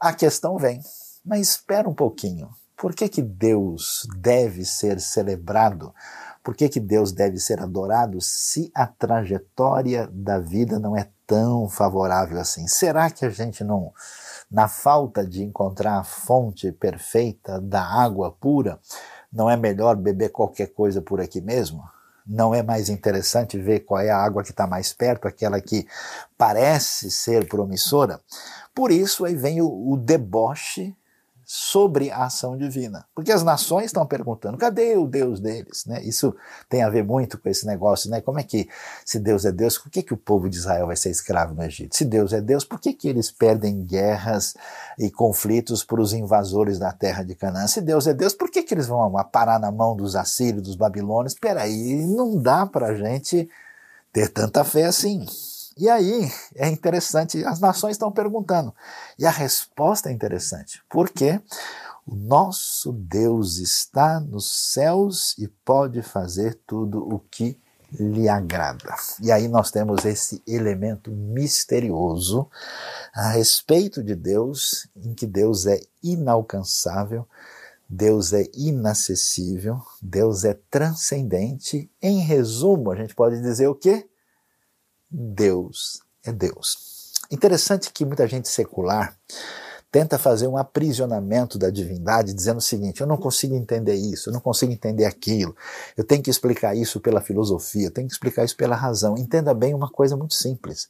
a 0.00 0.12
questão 0.12 0.56
vem, 0.56 0.80
mas 1.24 1.50
espera 1.50 1.88
um 1.88 1.94
pouquinho. 1.94 2.48
Por 2.76 2.94
que, 2.94 3.08
que 3.08 3.22
Deus 3.22 4.06
deve 4.16 4.64
ser 4.64 5.00
celebrado 5.00 5.94
por 6.44 6.54
que, 6.54 6.68
que 6.68 6.78
Deus 6.78 7.10
deve 7.10 7.38
ser 7.38 7.58
adorado 7.58 8.20
se 8.20 8.70
a 8.74 8.86
trajetória 8.86 10.06
da 10.12 10.38
vida 10.38 10.78
não 10.78 10.94
é 10.94 11.08
tão 11.26 11.70
favorável 11.70 12.38
assim? 12.38 12.68
Será 12.68 13.10
que 13.10 13.24
a 13.24 13.30
gente 13.30 13.64
não, 13.64 13.90
na 14.50 14.68
falta 14.68 15.26
de 15.26 15.42
encontrar 15.42 15.98
a 15.98 16.04
fonte 16.04 16.70
perfeita 16.70 17.58
da 17.58 17.82
água 17.82 18.30
pura, 18.30 18.78
não 19.32 19.48
é 19.48 19.56
melhor 19.56 19.96
beber 19.96 20.28
qualquer 20.28 20.66
coisa 20.66 21.00
por 21.00 21.18
aqui 21.18 21.40
mesmo? 21.40 21.82
Não 22.26 22.54
é 22.54 22.62
mais 22.62 22.90
interessante 22.90 23.58
ver 23.58 23.80
qual 23.80 24.00
é 24.00 24.10
a 24.10 24.22
água 24.22 24.42
que 24.42 24.50
está 24.50 24.66
mais 24.66 24.92
perto, 24.92 25.26
aquela 25.26 25.58
que 25.62 25.86
parece 26.36 27.10
ser 27.10 27.48
promissora? 27.48 28.20
Por 28.74 28.90
isso 28.90 29.24
aí 29.24 29.34
vem 29.34 29.62
o, 29.62 29.92
o 29.92 29.96
deboche 29.96 30.94
sobre 31.46 32.10
a 32.10 32.24
ação 32.24 32.56
divina. 32.56 33.04
Porque 33.14 33.30
as 33.30 33.42
nações 33.42 33.86
estão 33.86 34.06
perguntando: 34.06 34.56
cadê 34.56 34.96
o 34.96 35.06
Deus 35.06 35.40
deles? 35.40 35.84
Né? 35.86 36.02
Isso 36.02 36.34
tem 36.68 36.82
a 36.82 36.88
ver 36.88 37.04
muito 37.04 37.38
com 37.38 37.48
esse 37.48 37.66
negócio, 37.66 38.10
né? 38.10 38.20
Como 38.20 38.38
é 38.38 38.42
que, 38.42 38.68
se 39.04 39.18
Deus 39.18 39.44
é 39.44 39.52
Deus, 39.52 39.78
por 39.78 39.90
que, 39.90 40.02
que 40.02 40.14
o 40.14 40.16
povo 40.16 40.48
de 40.48 40.56
Israel 40.56 40.86
vai 40.86 40.96
ser 40.96 41.10
escravo 41.10 41.54
no 41.54 41.62
Egito? 41.62 41.96
Se 41.96 42.04
Deus 42.04 42.32
é 42.32 42.40
Deus, 42.40 42.64
por 42.64 42.80
que, 42.80 42.92
que 42.92 43.08
eles 43.08 43.30
perdem 43.30 43.84
guerras 43.84 44.54
e 44.98 45.10
conflitos 45.10 45.84
para 45.84 46.00
os 46.00 46.12
invasores 46.12 46.78
da 46.78 46.92
terra 46.92 47.22
de 47.22 47.34
Canaã? 47.34 47.66
Se 47.66 47.80
Deus 47.80 48.06
é 48.06 48.14
Deus, 48.14 48.34
por 48.34 48.50
que, 48.50 48.62
que 48.62 48.74
eles 48.74 48.86
vão 48.86 49.12
parar 49.30 49.58
na 49.58 49.70
mão 49.70 49.96
dos 49.96 50.16
assírios, 50.16 50.62
dos 50.62 50.76
babilônios? 50.76 51.34
Peraí, 51.34 52.04
não 52.06 52.40
dá 52.40 52.66
para 52.66 52.88
a 52.88 52.94
gente 52.94 53.48
ter 54.12 54.28
tanta 54.28 54.64
fé 54.64 54.84
assim. 54.84 55.26
E 55.76 55.88
aí 55.88 56.30
é 56.54 56.68
interessante, 56.68 57.44
as 57.44 57.60
nações 57.60 57.92
estão 57.92 58.10
perguntando. 58.10 58.74
E 59.18 59.26
a 59.26 59.30
resposta 59.30 60.08
é 60.08 60.12
interessante, 60.12 60.82
porque 60.88 61.40
o 62.06 62.14
nosso 62.14 62.92
Deus 62.92 63.56
está 63.58 64.20
nos 64.20 64.72
céus 64.72 65.34
e 65.38 65.48
pode 65.48 66.02
fazer 66.02 66.58
tudo 66.66 66.98
o 66.98 67.18
que 67.18 67.58
lhe 67.98 68.28
agrada. 68.28 68.94
E 69.22 69.30
aí 69.30 69.48
nós 69.48 69.70
temos 69.70 70.04
esse 70.04 70.42
elemento 70.46 71.10
misterioso 71.10 72.48
a 73.14 73.30
respeito 73.30 74.02
de 74.02 74.14
Deus, 74.14 74.88
em 74.96 75.14
que 75.14 75.26
Deus 75.26 75.66
é 75.66 75.80
inalcançável, 76.02 77.26
Deus 77.88 78.32
é 78.32 78.44
inacessível, 78.54 79.80
Deus 80.02 80.44
é 80.44 80.58
transcendente. 80.70 81.90
Em 82.02 82.20
resumo, 82.20 82.90
a 82.90 82.96
gente 82.96 83.14
pode 83.14 83.40
dizer 83.40 83.68
o 83.68 83.74
quê? 83.74 84.08
Deus 85.16 86.02
é 86.24 86.32
Deus. 86.32 87.12
Interessante 87.30 87.92
que 87.92 88.04
muita 88.04 88.26
gente 88.26 88.48
secular 88.48 89.16
tenta 89.88 90.18
fazer 90.18 90.48
um 90.48 90.56
aprisionamento 90.56 91.56
da 91.56 91.70
divindade, 91.70 92.34
dizendo 92.34 92.58
o 92.58 92.60
seguinte: 92.60 93.00
eu 93.00 93.06
não 93.06 93.16
consigo 93.16 93.54
entender 93.54 93.94
isso, 93.94 94.28
eu 94.28 94.32
não 94.32 94.40
consigo 94.40 94.72
entender 94.72 95.04
aquilo, 95.04 95.54
eu 95.96 96.02
tenho 96.02 96.20
que 96.20 96.30
explicar 96.30 96.76
isso 96.76 96.98
pela 96.98 97.20
filosofia, 97.20 97.86
eu 97.86 97.90
tenho 97.92 98.08
que 98.08 98.12
explicar 98.12 98.44
isso 98.44 98.56
pela 98.56 98.74
razão. 98.74 99.16
Entenda 99.16 99.54
bem 99.54 99.72
uma 99.72 99.88
coisa 99.88 100.16
muito 100.16 100.34
simples. 100.34 100.88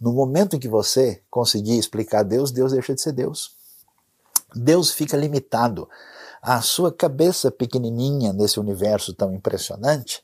No 0.00 0.12
momento 0.12 0.54
em 0.54 0.60
que 0.60 0.68
você 0.68 1.20
conseguir 1.28 1.76
explicar 1.76 2.22
Deus, 2.22 2.52
Deus 2.52 2.70
deixa 2.70 2.94
de 2.94 3.00
ser 3.00 3.12
Deus. 3.12 3.56
Deus 4.54 4.92
fica 4.92 5.16
limitado 5.16 5.88
à 6.40 6.62
sua 6.62 6.92
cabeça 6.92 7.50
pequenininha 7.50 8.32
nesse 8.32 8.60
universo 8.60 9.12
tão 9.12 9.34
impressionante 9.34 10.22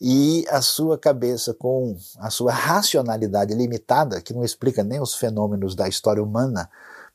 e 0.00 0.44
a 0.48 0.60
sua 0.60 0.98
cabeça, 0.98 1.54
com 1.54 1.96
a 2.18 2.30
sua 2.30 2.52
racionalidade 2.52 3.54
limitada, 3.54 4.20
que 4.20 4.34
não 4.34 4.44
explica 4.44 4.82
nem 4.82 5.00
os 5.00 5.14
fenômenos 5.14 5.74
da 5.74 5.88
história 5.88 6.22
humana 6.22 6.68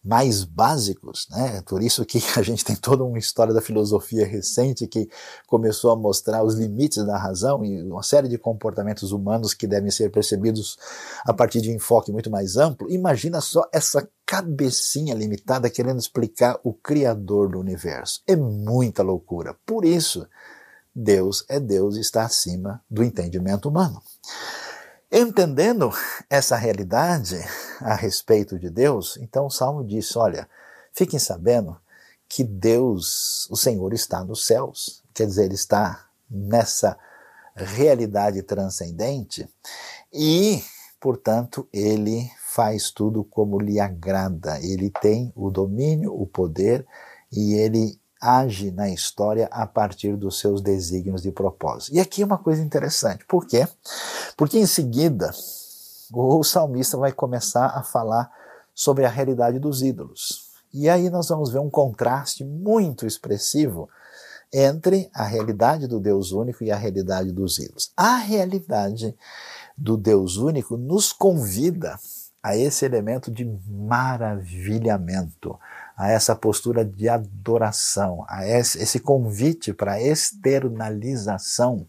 mais 0.03 0.45
básicos, 0.45 1.27
né? 1.29 1.61
Por 1.67 1.83
isso 1.83 2.05
que 2.05 2.19
a 2.37 2.41
gente 2.41 2.63
tem 2.63 2.75
toda 2.75 3.03
uma 3.03 3.19
história 3.19 3.53
da 3.53 3.61
filosofia 3.61 4.25
recente 4.25 4.87
que 4.87 5.09
começou 5.45 5.91
a 5.91 5.95
mostrar 5.95 6.43
os 6.43 6.55
limites 6.55 7.05
da 7.05 7.17
razão 7.17 7.65
e 7.65 7.83
uma 7.83 8.03
série 8.03 8.29
de 8.29 8.37
comportamentos 8.37 9.11
humanos 9.11 9.53
que 9.53 9.67
devem 9.67 9.91
ser 9.91 10.09
percebidos 10.09 10.77
a 11.25 11.33
partir 11.33 11.61
de 11.61 11.69
um 11.69 11.75
enfoque 11.75 12.11
muito 12.11 12.31
mais 12.31 12.55
amplo. 12.55 12.89
Imagina 12.89 13.41
só 13.41 13.67
essa 13.73 14.07
cabecinha 14.25 15.13
limitada 15.13 15.69
querendo 15.69 15.99
explicar 15.99 16.57
o 16.63 16.73
criador 16.73 17.49
do 17.49 17.59
universo. 17.59 18.21
É 18.25 18.35
muita 18.35 19.03
loucura. 19.03 19.55
Por 19.65 19.83
isso, 19.83 20.25
Deus 21.01 21.45
é 21.47 21.61
Deus 21.61 21.95
e 21.95 22.01
está 22.01 22.23
acima 22.23 22.83
do 22.89 23.01
entendimento 23.03 23.69
humano. 23.69 24.03
Entendendo 25.09 25.91
essa 26.29 26.57
realidade 26.57 27.39
a 27.79 27.95
respeito 27.95 28.59
de 28.59 28.69
Deus, 28.69 29.17
então 29.21 29.45
o 29.45 29.49
Salmo 29.49 29.83
diz: 29.83 30.13
olha, 30.17 30.47
fiquem 30.93 31.17
sabendo 31.17 31.77
que 32.27 32.43
Deus, 32.43 33.47
o 33.49 33.55
Senhor, 33.55 33.93
está 33.93 34.23
nos 34.25 34.45
céus. 34.45 35.01
Quer 35.13 35.25
dizer, 35.25 35.45
Ele 35.45 35.55
está 35.55 36.05
nessa 36.29 36.97
realidade 37.55 38.43
transcendente 38.43 39.49
e, 40.13 40.61
portanto, 40.99 41.67
Ele 41.71 42.29
faz 42.43 42.91
tudo 42.91 43.23
como 43.23 43.57
lhe 43.57 43.79
agrada. 43.79 44.59
Ele 44.61 44.91
tem 45.01 45.31
o 45.33 45.49
domínio, 45.49 46.13
o 46.13 46.27
poder 46.27 46.85
e 47.31 47.53
ele 47.53 47.99
age 48.19 48.71
na 48.71 48.89
história 48.89 49.47
a 49.51 49.65
partir 49.65 50.15
dos 50.15 50.39
seus 50.39 50.61
desígnios 50.61 51.21
de 51.21 51.31
propósito. 51.31 51.95
E 51.95 51.99
aqui 51.99 52.21
é 52.21 52.25
uma 52.25 52.37
coisa 52.37 52.61
interessante. 52.61 53.25
Por 53.25 53.45
quê? 53.45 53.67
Porque 54.35 54.57
em 54.57 54.65
seguida 54.65 55.31
o 56.11 56.43
salmista 56.43 56.97
vai 56.97 57.11
começar 57.11 57.67
a 57.67 57.83
falar 57.83 58.31
sobre 58.73 59.05
a 59.05 59.09
realidade 59.09 59.59
dos 59.59 59.81
ídolos. 59.81 60.49
E 60.73 60.87
aí 60.87 61.09
nós 61.09 61.27
vamos 61.29 61.51
ver 61.51 61.59
um 61.59 61.69
contraste 61.69 62.43
muito 62.43 63.05
expressivo 63.05 63.89
entre 64.51 65.09
a 65.13 65.23
realidade 65.23 65.87
do 65.87 65.99
Deus 65.99 66.31
único 66.31 66.63
e 66.63 66.71
a 66.71 66.75
realidade 66.75 67.31
dos 67.31 67.59
ídolos. 67.59 67.91
A 67.95 68.15
realidade 68.15 69.15
do 69.77 69.95
Deus 69.95 70.37
único 70.37 70.75
nos 70.75 71.13
convida 71.13 71.97
a 72.41 72.55
esse 72.55 72.85
elemento 72.85 73.29
de 73.31 73.45
maravilhamento, 73.67 75.59
a 75.99 76.09
essa 76.09 76.33
postura 76.33 76.85
de 76.85 77.09
adoração, 77.09 78.23
a 78.29 78.47
esse, 78.47 79.01
convite 79.01 79.73
para 79.73 80.01
externalização 80.01 81.85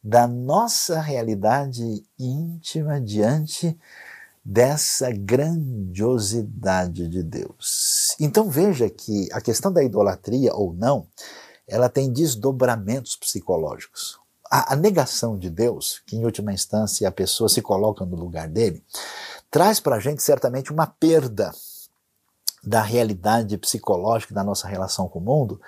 da 0.00 0.28
nossa 0.28 1.00
realidade 1.00 1.82
íntima 2.16 3.00
diante 3.00 3.76
dessa 4.44 5.10
grandiosidade 5.10 7.08
de 7.08 7.20
Deus. 7.20 8.14
Então 8.20 8.48
veja 8.48 8.88
que 8.88 9.28
a 9.32 9.40
questão 9.40 9.72
da 9.72 9.82
idolatria 9.82 10.54
ou 10.54 10.72
não, 10.72 11.08
ela 11.66 11.88
tem 11.88 12.12
desdobramentos 12.12 13.16
psicológicos. 13.16 14.20
A, 14.48 14.74
a 14.74 14.76
negação 14.76 15.36
de 15.36 15.50
Deus, 15.50 16.00
que 16.06 16.14
em 16.14 16.24
última 16.24 16.52
instância 16.52 17.08
a 17.08 17.12
pessoa 17.12 17.48
se 17.48 17.60
coloca 17.60 18.04
no 18.04 18.14
lugar 18.14 18.46
dele, 18.46 18.84
traz 19.50 19.80
para 19.80 19.96
a 19.96 20.00
gente 20.00 20.22
certamente 20.22 20.70
uma 20.70 20.86
perda 20.86 21.50
da 22.62 22.80
realidade 22.80 23.58
psicológica 23.58 24.34
da 24.34 24.44
nossa 24.44 24.68
relação 24.68 25.08
com 25.08 25.18
o 25.18 25.22
mundo, 25.22 25.60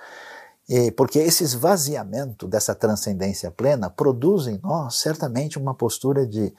porque 0.96 1.18
esse 1.18 1.44
esvaziamento 1.44 2.46
dessa 2.46 2.74
transcendência 2.74 3.50
plena 3.50 3.90
produz 3.90 4.46
em 4.46 4.58
nós 4.62 4.96
certamente 4.96 5.58
uma 5.58 5.74
postura 5.74 6.26
de, 6.26 6.54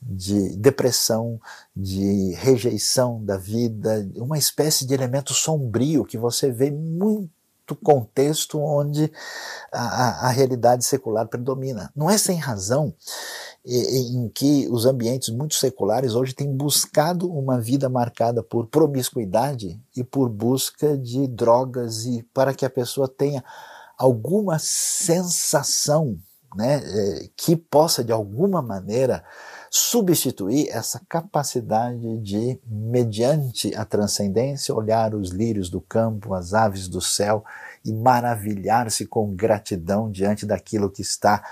de 0.00 0.56
depressão, 0.56 1.40
de 1.74 2.32
rejeição 2.34 3.22
da 3.24 3.36
vida, 3.36 4.08
uma 4.16 4.38
espécie 4.38 4.86
de 4.86 4.94
elemento 4.94 5.32
sombrio 5.32 6.04
que 6.04 6.18
você 6.18 6.50
vê 6.50 6.70
muito 6.70 7.30
contexto 7.82 8.60
onde 8.60 9.12
a, 9.72 9.80
a, 9.80 10.26
a 10.26 10.30
realidade 10.30 10.84
secular 10.84 11.28
predomina. 11.28 11.92
Não 11.94 12.10
é 12.10 12.18
sem 12.18 12.38
razão 12.38 12.94
em 13.68 14.28
que 14.28 14.68
os 14.70 14.86
ambientes 14.86 15.28
muito 15.28 15.56
seculares 15.56 16.14
hoje 16.14 16.32
têm 16.32 16.54
buscado 16.54 17.28
uma 17.28 17.60
vida 17.60 17.88
marcada 17.88 18.40
por 18.40 18.68
promiscuidade 18.68 19.80
e 19.96 20.04
por 20.04 20.28
busca 20.28 20.96
de 20.96 21.26
drogas 21.26 22.04
e 22.04 22.22
para 22.32 22.54
que 22.54 22.64
a 22.64 22.70
pessoa 22.70 23.08
tenha 23.08 23.42
alguma 23.98 24.58
sensação 24.60 26.16
né, 26.54 26.76
é, 26.76 27.28
que 27.36 27.56
possa 27.56 28.04
de 28.04 28.12
alguma 28.12 28.62
maneira 28.62 29.24
substituir 29.68 30.68
essa 30.70 31.00
capacidade 31.08 32.18
de, 32.18 32.60
mediante 32.64 33.74
a 33.74 33.84
transcendência, 33.84 34.74
olhar 34.74 35.12
os 35.12 35.30
lírios 35.30 35.68
do 35.68 35.80
campo, 35.80 36.34
as 36.34 36.54
aves 36.54 36.86
do 36.86 37.00
céu 37.00 37.44
e 37.84 37.92
maravilhar-se 37.92 39.06
com 39.06 39.34
gratidão 39.34 40.10
diante 40.10 40.46
daquilo 40.46 40.88
que 40.88 41.02
está 41.02 41.42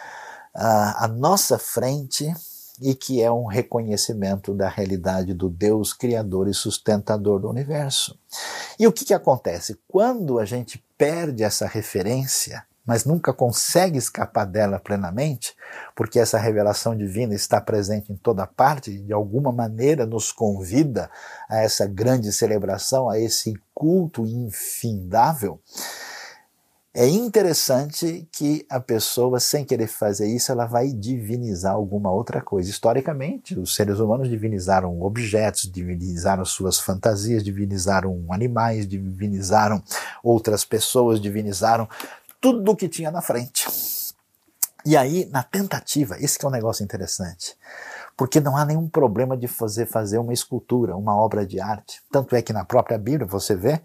à 0.55 1.09
nossa 1.09 1.59
frente 1.59 2.33
e 2.81 2.95
que 2.95 3.23
é 3.23 3.31
um 3.31 3.47
reconhecimento 3.47 4.53
da 4.53 4.69
realidade 4.69 5.33
do 5.33 5.49
Deus 5.49 5.93
Criador 5.93 6.49
e 6.49 6.55
sustentador 6.55 7.41
do 7.41 7.49
universo. 7.49 8.19
E 8.79 8.87
o 8.87 8.93
que, 8.93 9.05
que 9.05 9.15
acontece? 9.15 9.79
Quando 9.87 10.39
a 10.39 10.45
gente 10.45 10.85
perde 10.99 11.45
essa 11.45 11.67
referência, 11.67 12.65
mas 12.87 13.05
nunca 13.05 13.33
consegue 13.33 13.97
escapar 13.97 14.45
dela 14.45 14.79
plenamente, 14.79 15.57
porque 15.97 16.19
essa 16.19 16.39
revelação 16.39 16.97
divina 16.97 17.35
está 17.35 17.61
presente 17.61 18.13
em 18.13 18.17
toda 18.17 18.47
parte 18.47 18.99
de 18.99 19.13
alguma 19.13 19.51
maneira 19.51 20.05
nos 20.05 20.31
convida 20.33 21.11
a 21.49 21.63
essa 21.63 21.87
grande 21.87 22.31
celebração, 22.33 23.09
a 23.09 23.19
esse 23.19 23.55
culto 23.75 24.27
infindável. 24.27 25.61
É 26.97 27.09
interessante 27.09 28.29
que 28.31 28.65
a 28.71 28.79
pessoa, 28.79 29.41
sem 29.41 29.65
querer 29.65 29.89
fazer 29.89 30.29
isso, 30.29 30.53
ela 30.53 30.65
vai 30.65 30.93
divinizar 30.93 31.75
alguma 31.75 32.13
outra 32.13 32.41
coisa. 32.41 32.71
Historicamente, 32.71 33.59
os 33.59 33.75
seres 33.75 33.99
humanos 33.99 34.29
divinizaram 34.29 35.03
objetos, 35.03 35.69
divinizaram 35.69 36.45
suas 36.45 36.79
fantasias, 36.79 37.43
divinizaram 37.43 38.25
animais, 38.31 38.87
divinizaram 38.87 39.83
outras 40.23 40.65
pessoas, 40.65 41.21
divinizaram 41.21 41.89
tudo 42.41 42.71
o 42.71 42.77
que 42.77 42.89
tinha 42.89 43.11
na 43.11 43.21
frente. 43.21 43.67
E 44.87 44.97
aí, 44.97 45.29
na 45.33 45.43
tentativa, 45.43 46.17
esse 46.21 46.39
é 46.45 46.47
um 46.47 46.51
negócio 46.51 46.85
interessante, 46.85 47.57
porque 48.17 48.39
não 48.39 48.57
há 48.57 48.65
nenhum 48.65 48.89
problema 48.89 49.37
de 49.37 49.49
fazer, 49.49 49.87
fazer 49.87 50.19
uma 50.19 50.33
escultura, 50.33 50.97
uma 50.97 51.17
obra 51.17 51.45
de 51.45 51.59
arte. 51.59 52.01
Tanto 52.13 52.37
é 52.37 52.43
que 52.43 52.53
na 52.53 52.65
própria 52.65 52.99
Bíblia 52.99 53.27
você 53.27 53.57
vê 53.57 53.81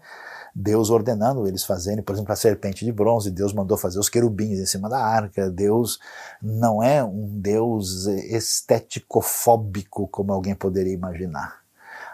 Deus 0.54 0.90
ordenando 0.90 1.46
eles 1.46 1.64
fazerem, 1.64 2.02
por 2.02 2.14
exemplo, 2.14 2.32
a 2.32 2.36
serpente 2.36 2.84
de 2.84 2.92
bronze, 2.92 3.30
Deus 3.30 3.52
mandou 3.52 3.76
fazer 3.76 3.98
os 3.98 4.08
querubins 4.08 4.58
em 4.58 4.66
cima 4.66 4.88
da 4.88 4.98
arca, 4.98 5.50
Deus 5.50 5.98
não 6.42 6.82
é 6.82 7.02
um 7.02 7.38
Deus 7.38 8.06
esteticofóbico 8.06 10.08
como 10.08 10.32
alguém 10.32 10.54
poderia 10.54 10.92
imaginar. 10.92 11.60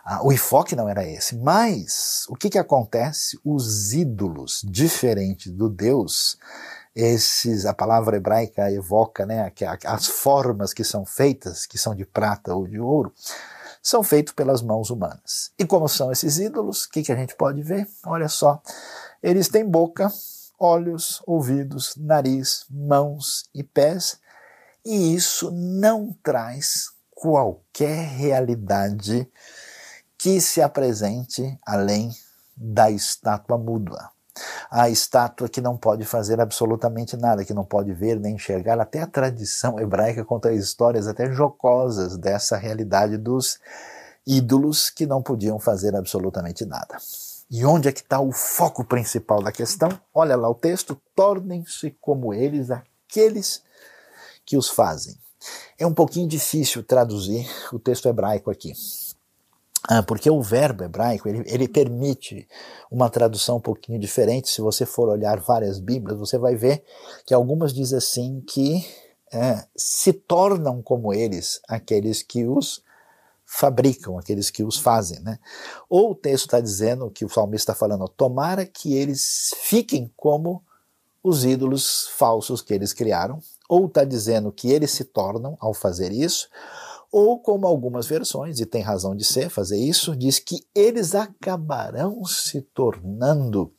Ah, 0.05 0.25
o 0.25 0.33
enfoque 0.33 0.77
não 0.77 0.89
era 0.89 1.05
esse, 1.05 1.37
mas 1.37 2.27
o 2.29 2.37
que, 2.37 2.49
que 2.49 2.59
acontece? 2.59 3.39
Os 3.45 3.93
ídolos, 3.93 4.63
diferente 4.65 5.51
do 5.51 5.69
Deus, 5.69 6.39
esses, 6.95 7.67
a 7.67 7.75
palavra 7.75 8.17
hebraica 8.17 8.71
evoca 8.71 9.27
né, 9.27 9.53
as 9.85 10.07
formas 10.07 10.73
que 10.73 10.85
são 10.85 11.05
feitas, 11.05 11.67
que 11.67 11.77
são 11.77 11.93
de 11.93 12.07
prata 12.07 12.55
ou 12.55 12.69
de 12.69 12.79
ouro, 12.79 13.13
são 13.87 14.03
feitos 14.03 14.35
pelas 14.35 14.63
mãos 14.63 14.91
humanas. 14.91 15.53
E 15.57 15.65
como 15.65 15.89
são 15.89 16.11
esses 16.11 16.39
ídolos, 16.41 16.87
o 16.87 16.91
que, 16.91 17.05
que 17.05 17.13
a 17.13 17.15
gente 17.15 17.37
pode 17.37 17.63
ver? 17.63 17.87
Olha 18.05 18.29
só, 18.29 18.61
eles 19.23 19.49
têm 19.49 19.65
boca, 19.65 20.13
olhos, 20.59 21.23
ouvidos, 21.25 21.95
nariz, 21.97 22.67
mãos 22.69 23.49
e 23.55 23.63
pés, 23.63 24.19
e 24.85 25.15
isso 25.15 25.53
não 25.53 26.13
traz 26.21 26.91
qualquer 27.13 28.09
realidade 28.09 29.31
que 30.19 30.41
se 30.41 30.61
apresente 30.61 31.57
além 31.65 32.11
da 32.57 32.91
estátua 32.91 33.57
muda 33.57 34.16
a 34.71 34.89
estátua 34.89 35.49
que 35.49 35.61
não 35.61 35.77
pode 35.77 36.05
fazer 36.05 36.41
absolutamente 36.41 37.17
nada, 37.17 37.45
que 37.45 37.55
não 37.55 37.65
pode 37.65 37.93
ver 37.93 38.19
nem 38.19 38.35
enxergar. 38.35 38.79
Até 38.81 39.01
a 39.01 39.07
tradição 39.07 39.79
hebraica 39.81 40.25
conta 40.25 40.53
histórias 40.53 41.07
até 41.07 41.31
jocosas 41.33 42.17
dessa 42.17 42.57
realidade 42.57 43.17
dos 43.17 43.59
ídolos 44.27 44.91
que 44.91 45.07
não 45.07 45.23
podiam 45.23 45.59
fazer 45.59 45.95
absolutamente 45.95 46.65
nada. 46.65 46.97
E 47.51 47.65
onde 47.65 47.89
é 47.89 47.93
que 47.93 48.01
está 48.01 48.21
o 48.21 48.33
foco 48.33 48.85
principal 48.85 49.41
da 49.41 49.53
questão? 49.53 49.89
Olha 50.13 50.37
lá 50.37 50.49
o 50.49 50.55
texto: 50.55 51.01
tornem-se 51.15 51.97
como 52.01 52.35
eles 52.35 52.71
aqueles 52.71 53.63
que 54.45 54.57
os 54.57 54.69
fazem. 54.69 55.17
É 55.79 55.87
um 55.87 55.95
pouquinho 55.95 56.27
difícil 56.27 56.83
traduzir 56.83 57.49
o 57.73 57.79
texto 57.79 58.09
hebraico 58.09 58.51
aqui. 58.51 58.73
Ah, 59.89 60.03
porque 60.03 60.29
o 60.29 60.43
verbo 60.43 60.83
hebraico 60.83 61.29
ele, 61.29 61.45
ele, 61.47 61.69
permite 61.69 62.49
uma 62.91 63.09
tradução 63.09 63.59
um 63.59 63.61
pouquinho 63.61 64.01
diferente. 64.01 64.49
Se 64.49 64.61
você 64.61 64.85
for 64.85 65.09
olhar 65.09 65.39
várias 65.39 65.79
Bíblias, 65.79 66.19
você 66.19 66.37
vai 66.37 66.57
ver 66.57 66.83
que 67.25 67.33
algumas 67.33 67.73
dizem 67.73 67.99
assim 67.99 68.41
que 68.41 68.85
é, 69.33 69.65
se 69.77 70.13
tornam 70.13 70.83
como 70.83 71.15
eles 71.15 71.61
aqueles 71.69 72.23
que 72.23 72.45
os 72.45 72.83
fabricam, 73.45 74.19
aqueles 74.19 74.51
que 74.51 74.65
os 74.65 74.77
fazem. 74.77 75.21
Né? 75.21 75.39
Ou 75.89 76.11
o 76.11 76.15
texto 76.15 76.47
está 76.47 76.61
dizendo 76.61 77.09
que 77.11 77.25
o 77.25 77.29
salmista 77.29 77.73
está 77.73 77.79
falando, 77.79 78.09
tomara 78.09 78.67
que 78.67 78.95
eles 78.95 79.55
fiquem 79.63 80.13
como 80.17 80.65
os 81.23 81.45
ídolos 81.45 82.09
falsos 82.17 82.61
que 82.61 82.75
eles 82.75 82.93
criaram, 82.93 83.41
ou 83.69 83.87
está 83.87 84.05
dizendo 84.05 84.53
que 84.53 84.71
eles 84.71 84.91
se 84.93 85.05
tornam 85.05 85.57
ao 85.61 85.75
fazer 85.75 86.13
isso, 86.13 86.49
ou 87.19 87.39
como 87.39 87.67
algumas 87.67 88.07
versões, 88.07 88.61
e 88.61 88.67
tem 88.67 88.83
razão 88.83 89.17
de 89.17 89.25
ser, 89.25 89.49
fazer 89.49 89.79
isso, 89.79 90.15
diz 90.15 90.39
que 90.39 90.67
eles 90.75 91.15
acabarão 91.15 92.23
se 92.27 92.61
tornando 92.61 93.73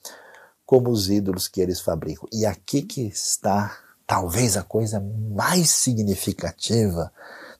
como 0.65 0.89
os 0.89 1.07
ídolos 1.07 1.47
que 1.47 1.61
eles 1.61 1.79
fabricam. 1.79 2.27
E 2.33 2.47
aqui 2.47 2.81
que 2.81 3.03
está 3.03 3.77
talvez 4.07 4.57
a 4.57 4.63
coisa 4.63 4.99
mais 4.99 5.69
significativa 5.69 7.13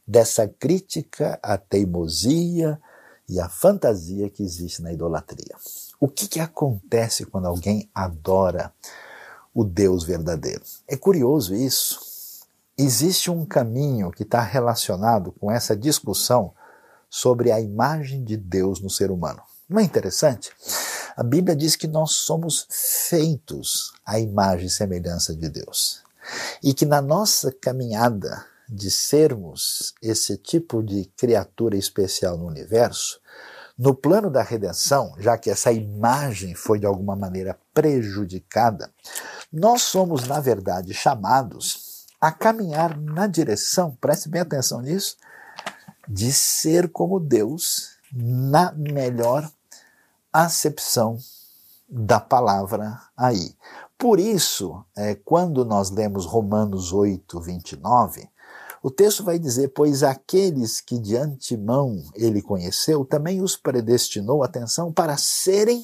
dessa 0.08 0.48
crítica 0.48 1.38
à 1.44 1.60
teimosia 1.60 2.82
e 3.30 3.40
à 3.40 3.48
fantasia 3.48 4.32
que 4.32 4.42
existe 4.42 4.82
na 4.82 4.92
idolatria. 4.92 5.56
O 6.00 6.08
que, 6.08 6.28
que 6.28 6.40
acontece 6.40 7.24
quando 7.24 7.46
alguém 7.46 7.88
adora 7.94 8.74
o 9.54 9.64
Deus 9.64 10.04
verdadeiro? 10.04 10.64
É 10.88 10.98
curioso 10.98 11.54
isso, 11.54 12.00
existe 12.78 13.32
um 13.32 13.46
caminho 13.46 14.12
que 14.12 14.24
está 14.24 14.42
relacionado 14.42 15.32
com 15.32 15.52
essa 15.52 15.76
discussão 15.76 16.54
sobre 17.10 17.52
a 17.52 17.60
imagem 17.60 18.24
de 18.24 18.38
Deus 18.38 18.80
no 18.80 18.90
ser 18.90 19.10
humano. 19.10 19.42
Não 19.68 19.80
é 19.80 19.84
interessante? 19.84 20.52
A 21.16 21.24
Bíblia 21.24 21.56
diz 21.56 21.76
que 21.76 21.88
nós 21.88 22.12
somos 22.12 22.68
feitos 22.70 23.94
à 24.06 24.20
imagem 24.20 24.68
e 24.68 24.70
semelhança 24.70 25.36
de 25.36 25.50
Deus. 25.50 26.04
E 26.62 26.74
que 26.74 26.86
na 26.86 27.02
nossa 27.02 27.52
caminhada 27.52 28.46
de 28.70 28.92
sermos 28.92 29.96
esse 30.02 30.38
tipo 30.38 30.84
de 30.84 31.10
criatura 31.18 31.76
especial 31.76 32.38
no 32.38 32.46
universo, 32.46 33.20
no 33.78 33.96
plano 33.96 34.30
da 34.30 34.42
redenção, 34.42 35.16
já 35.18 35.38
que 35.38 35.50
essa 35.50 35.72
imagem 35.72 36.54
foi 36.54 36.80
de 36.80 36.86
alguma 36.86 37.16
maneira 37.16 37.58
prejudicada, 37.74 38.92
nós 39.52 39.84
somos, 39.84 40.28
na 40.28 40.40
verdade, 40.40 40.94
chamados 40.94 41.87
a 42.20 42.32
caminhar 42.32 42.98
na 42.98 43.28
direção, 43.28 43.96
preste 44.02 44.28
bem 44.30 44.42
atenção 44.42 44.82
nisso, 44.82 45.18
de 46.08 46.32
ser 46.32 46.90
como 46.90 47.20
Deus 47.20 47.98
na 48.12 48.72
melhor 48.72 49.50
acepção 50.32 51.18
da 51.90 52.20
palavra 52.20 53.00
aí. 53.16 53.56
Por 53.98 54.20
isso, 54.20 54.84
é, 54.96 55.16
quando 55.16 55.66
nós 55.66 55.90
lemos 55.90 56.26
Romanos 56.26 56.94
8, 56.94 57.40
29, 57.40 58.30
o 58.82 58.92
texto 58.92 59.24
vai 59.24 59.40
dizer: 59.40 59.70
Pois 59.70 60.04
aqueles 60.04 60.80
que 60.80 61.00
de 61.00 61.18
antemão 61.18 62.04
ele 62.14 62.42
conheceu, 62.42 63.04
também 63.04 63.42
os 63.42 63.56
predestinou, 63.56 64.44
atenção, 64.44 64.94
para 64.94 65.18
serem 65.18 65.84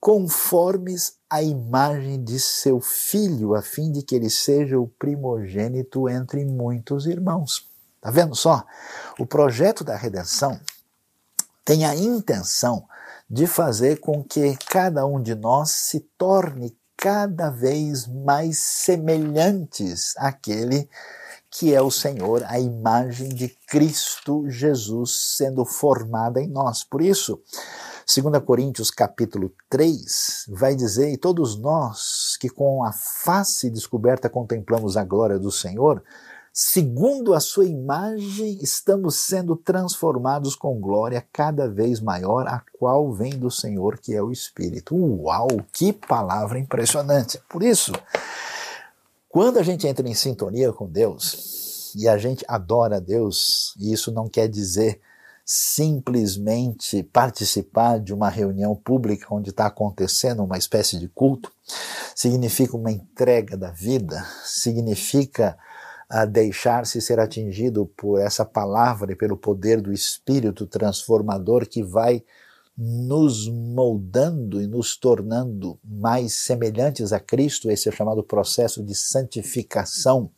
conformes 0.00 1.16
à 1.32 1.42
imagem 1.42 2.22
de 2.22 2.38
seu 2.38 2.78
filho, 2.78 3.54
a 3.54 3.62
fim 3.62 3.90
de 3.90 4.02
que 4.02 4.14
ele 4.14 4.28
seja 4.28 4.78
o 4.78 4.86
primogênito 4.86 6.06
entre 6.06 6.44
muitos 6.44 7.06
irmãos. 7.06 7.66
Tá 8.02 8.10
vendo 8.10 8.34
só? 8.34 8.62
O 9.18 9.24
projeto 9.24 9.82
da 9.82 9.96
redenção 9.96 10.60
tem 11.64 11.86
a 11.86 11.96
intenção 11.96 12.84
de 13.30 13.46
fazer 13.46 13.98
com 14.00 14.22
que 14.22 14.58
cada 14.68 15.06
um 15.06 15.22
de 15.22 15.34
nós 15.34 15.70
se 15.70 16.00
torne 16.18 16.76
cada 16.98 17.48
vez 17.48 18.06
mais 18.06 18.58
semelhantes 18.58 20.12
àquele 20.18 20.86
que 21.50 21.74
é 21.74 21.80
o 21.80 21.90
Senhor, 21.90 22.44
a 22.46 22.58
imagem 22.60 23.30
de 23.30 23.48
Cristo 23.66 24.48
Jesus 24.50 25.36
sendo 25.36 25.64
formada 25.64 26.42
em 26.42 26.48
nós. 26.48 26.84
Por 26.84 27.00
isso, 27.00 27.40
2 28.06 28.42
Coríntios 28.44 28.90
capítulo 28.90 29.52
3 29.70 30.46
vai 30.48 30.74
dizer, 30.74 31.12
e 31.12 31.16
todos 31.16 31.56
nós 31.56 32.36
que 32.40 32.48
com 32.48 32.84
a 32.84 32.92
face 32.92 33.70
descoberta 33.70 34.28
contemplamos 34.28 34.96
a 34.96 35.04
glória 35.04 35.38
do 35.38 35.52
Senhor, 35.52 36.02
segundo 36.52 37.32
a 37.32 37.40
sua 37.40 37.64
imagem, 37.64 38.58
estamos 38.60 39.16
sendo 39.16 39.56
transformados 39.56 40.56
com 40.56 40.80
glória 40.80 41.24
cada 41.32 41.68
vez 41.68 42.00
maior, 42.00 42.46
a 42.48 42.62
qual 42.78 43.12
vem 43.12 43.38
do 43.38 43.50
Senhor, 43.50 43.98
que 43.98 44.14
é 44.14 44.22
o 44.22 44.32
Espírito. 44.32 44.96
Uau, 44.96 45.48
que 45.72 45.92
palavra 45.92 46.58
impressionante! 46.58 47.40
Por 47.48 47.62
isso, 47.62 47.92
quando 49.28 49.58
a 49.58 49.62
gente 49.62 49.86
entra 49.86 50.06
em 50.06 50.14
sintonia 50.14 50.72
com 50.72 50.86
Deus 50.86 51.94
e 51.96 52.08
a 52.08 52.18
gente 52.18 52.44
adora 52.48 53.00
Deus, 53.00 53.74
e 53.78 53.92
isso 53.92 54.10
não 54.10 54.28
quer 54.28 54.48
dizer 54.48 55.00
simplesmente 55.44 57.02
participar 57.02 57.98
de 57.98 58.14
uma 58.14 58.28
reunião 58.28 58.74
pública 58.74 59.26
onde 59.30 59.50
está 59.50 59.66
acontecendo 59.66 60.42
uma 60.42 60.58
espécie 60.58 60.98
de 60.98 61.08
culto, 61.08 61.52
significa 62.14 62.76
uma 62.76 62.90
entrega 62.90 63.56
da 63.56 63.70
vida, 63.70 64.24
significa 64.44 65.58
a 66.08 66.24
deixar-se 66.26 67.00
ser 67.00 67.18
atingido 67.18 67.86
por 67.96 68.20
essa 68.20 68.44
palavra 68.44 69.12
e 69.12 69.16
pelo 69.16 69.36
poder 69.36 69.80
do 69.80 69.92
Espírito 69.92 70.66
transformador 70.66 71.66
que 71.66 71.82
vai 71.82 72.22
nos 72.76 73.48
moldando 73.48 74.60
e 74.60 74.66
nos 74.66 74.96
tornando 74.96 75.78
mais 75.84 76.34
semelhantes 76.34 77.12
a 77.12 77.20
Cristo, 77.20 77.70
esse 77.70 77.88
é 77.88 77.92
chamado 77.92 78.22
processo 78.22 78.82
de 78.82 78.94
santificação, 78.94 80.30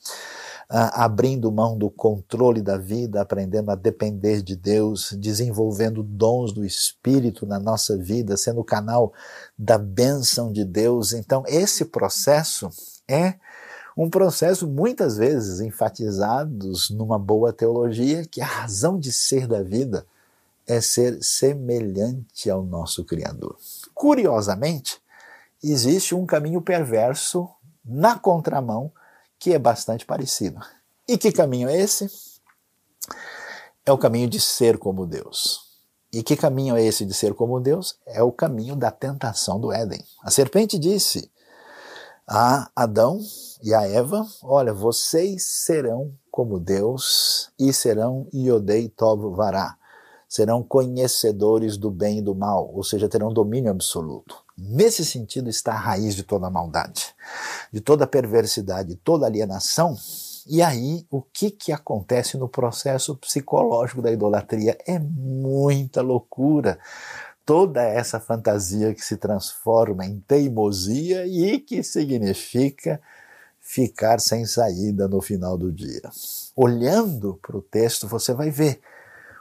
abrindo 0.69 1.53
mão 1.53 1.77
do 1.77 1.91
controle 1.91 2.61
da 2.63 2.77
vida, 2.77 3.21
aprendendo 3.21 3.71
a 3.71 3.75
depender 3.75 4.43
de 4.43 4.57
Deus, 4.57 5.13
desenvolvendo 5.19 6.03
dons 6.03 6.53
do 6.53 6.65
Espírito 6.65 7.47
na 7.47 7.59
nossa 7.59 7.97
vida, 7.97 8.37
sendo 8.37 8.61
o 8.61 8.65
canal 8.65 9.13
da 9.59 9.79
bênção 9.79 10.53
de 10.53 10.65
Deus. 10.65 11.13
Então, 11.13 11.45
esse 11.47 11.85
processo 11.85 12.69
é 13.07 13.35
um 13.97 14.11
processo 14.11 14.67
muitas 14.67 15.17
vezes 15.17 15.61
enfatizados 15.61 16.91
numa 16.91 17.19
boa 17.19 17.53
teologia 17.53 18.27
que 18.27 18.41
a 18.41 18.47
razão 18.47 18.99
de 18.99 19.13
ser 19.13 19.47
da 19.47 19.63
vida 19.63 20.05
é 20.67 20.81
ser 20.81 21.23
semelhante 21.23 22.51
ao 22.51 22.65
nosso 22.65 23.05
Criador. 23.05 23.57
Curiosamente, 23.95 25.01
existe 25.63 26.15
um 26.15 26.27
caminho 26.27 26.61
perverso 26.61 27.49
na 27.85 28.19
contramão 28.19 28.91
que 29.45 29.53
é 29.53 29.59
bastante 29.59 30.07
parecido. 30.07 30.59
E 31.07 31.19
que 31.19 31.31
caminho 31.31 31.69
é 31.69 31.77
esse? 31.77 32.11
É 33.85 33.93
o 33.93 33.99
caminho 33.99 34.27
de 34.27 34.41
ser 34.41 34.79
como 34.79 35.07
Deus. 35.07 35.61
E 36.11 36.23
que 36.23 36.35
caminho 36.35 36.75
é 36.79 36.83
esse 36.83 37.05
de 37.05 37.13
ser 37.13 37.35
como 37.35 37.61
Deus? 37.61 37.99
É 38.07 38.23
o 38.23 38.33
caminho 38.33 38.75
da 38.75 38.91
tentação 38.91 39.61
do 39.61 39.71
Éden. 39.71 40.03
A 40.23 40.31
serpente 40.31 40.79
disse: 40.79 41.31
a 42.27 42.71
Adão 42.75 43.21
e 43.63 43.75
a 43.75 43.87
Eva: 43.87 44.27
Olha, 44.43 44.73
vocês 44.73 45.45
serão 45.45 46.15
como 46.31 46.59
Deus 46.59 47.53
e 47.59 47.71
serão 47.71 48.27
Iodei 48.33 48.89
Tov 48.89 49.37
Vará. 49.37 49.77
Serão 50.27 50.63
conhecedores 50.63 51.77
do 51.77 51.91
bem 51.91 52.21
e 52.21 52.23
do 52.23 52.35
mal, 52.35 52.75
ou 52.75 52.83
seja, 52.83 53.11
terão 53.11 53.31
domínio 53.31 53.71
absoluto. 53.71 54.44
Nesse 54.57 55.05
sentido 55.05 55.51
está 55.51 55.73
a 55.73 55.79
raiz 55.79 56.15
de 56.15 56.23
toda 56.23 56.47
a 56.47 56.51
maldade, 56.51 57.15
de 57.73 57.81
toda 57.81 58.05
a 58.05 58.07
perversidade, 58.07 58.95
toda 58.97 59.27
a 59.27 59.29
alienação. 59.29 59.97
E 60.47 60.63
aí, 60.63 61.05
o 61.11 61.21
que, 61.21 61.51
que 61.51 61.73
acontece 61.73 62.37
no 62.37 62.49
processo 62.49 63.17
psicológico 63.17 64.01
da 64.01 64.13
idolatria? 64.13 64.79
É 64.87 64.99
muita 64.99 66.03
loucura 66.03 66.79
toda 67.45 67.83
essa 67.83 68.21
fantasia 68.21 68.95
que 68.95 69.05
se 69.05 69.17
transforma 69.17 70.07
em 70.07 70.21
teimosia 70.21 71.27
e 71.27 71.59
que 71.59 71.83
significa 71.83 73.01
ficar 73.61 74.21
sem 74.21 74.45
saída 74.45 75.09
no 75.09 75.21
final 75.21 75.57
do 75.57 75.73
dia. 75.73 76.03
Olhando 76.55 77.39
para 77.43 77.57
o 77.57 77.63
texto, 77.63 78.07
você 78.07 78.33
vai 78.33 78.51
ver. 78.51 78.81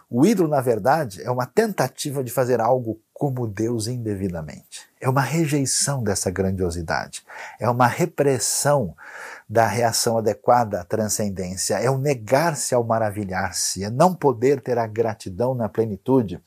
O 0.10 0.26
ídolo, 0.26 0.48
na 0.48 0.62
verdade, 0.62 1.22
é 1.24 1.32
uma 1.32 1.46
tentativa 1.46 2.24
de 2.24 2.32
fazer 2.32 2.62
algo 2.62 3.00
como 3.14 3.48
Deus 3.48 3.88
indevidamente. 3.88 4.88
É 5.04 5.10
uma 5.10 5.22
rejeição 5.22 6.02
dessa 6.02 6.32
grandiosidade. 6.32 7.24
É 7.60 7.70
uma 7.70 7.88
repressão 7.88 8.96
da 9.50 9.68
reação 9.68 10.18
adequada 10.18 10.80
à 10.80 10.86
transcendência. 10.86 11.76
É 11.76 11.90
o 11.90 11.98
negar-se 11.98 12.74
ao 12.74 12.86
maravilhar-se. 12.86 13.84
É 13.84 13.90
não 13.90 14.16
poder 14.16 14.62
ter 14.62 14.78
a 14.78 14.88
gratidão 14.88 15.54
na 15.54 15.68
plenitude 15.68 16.42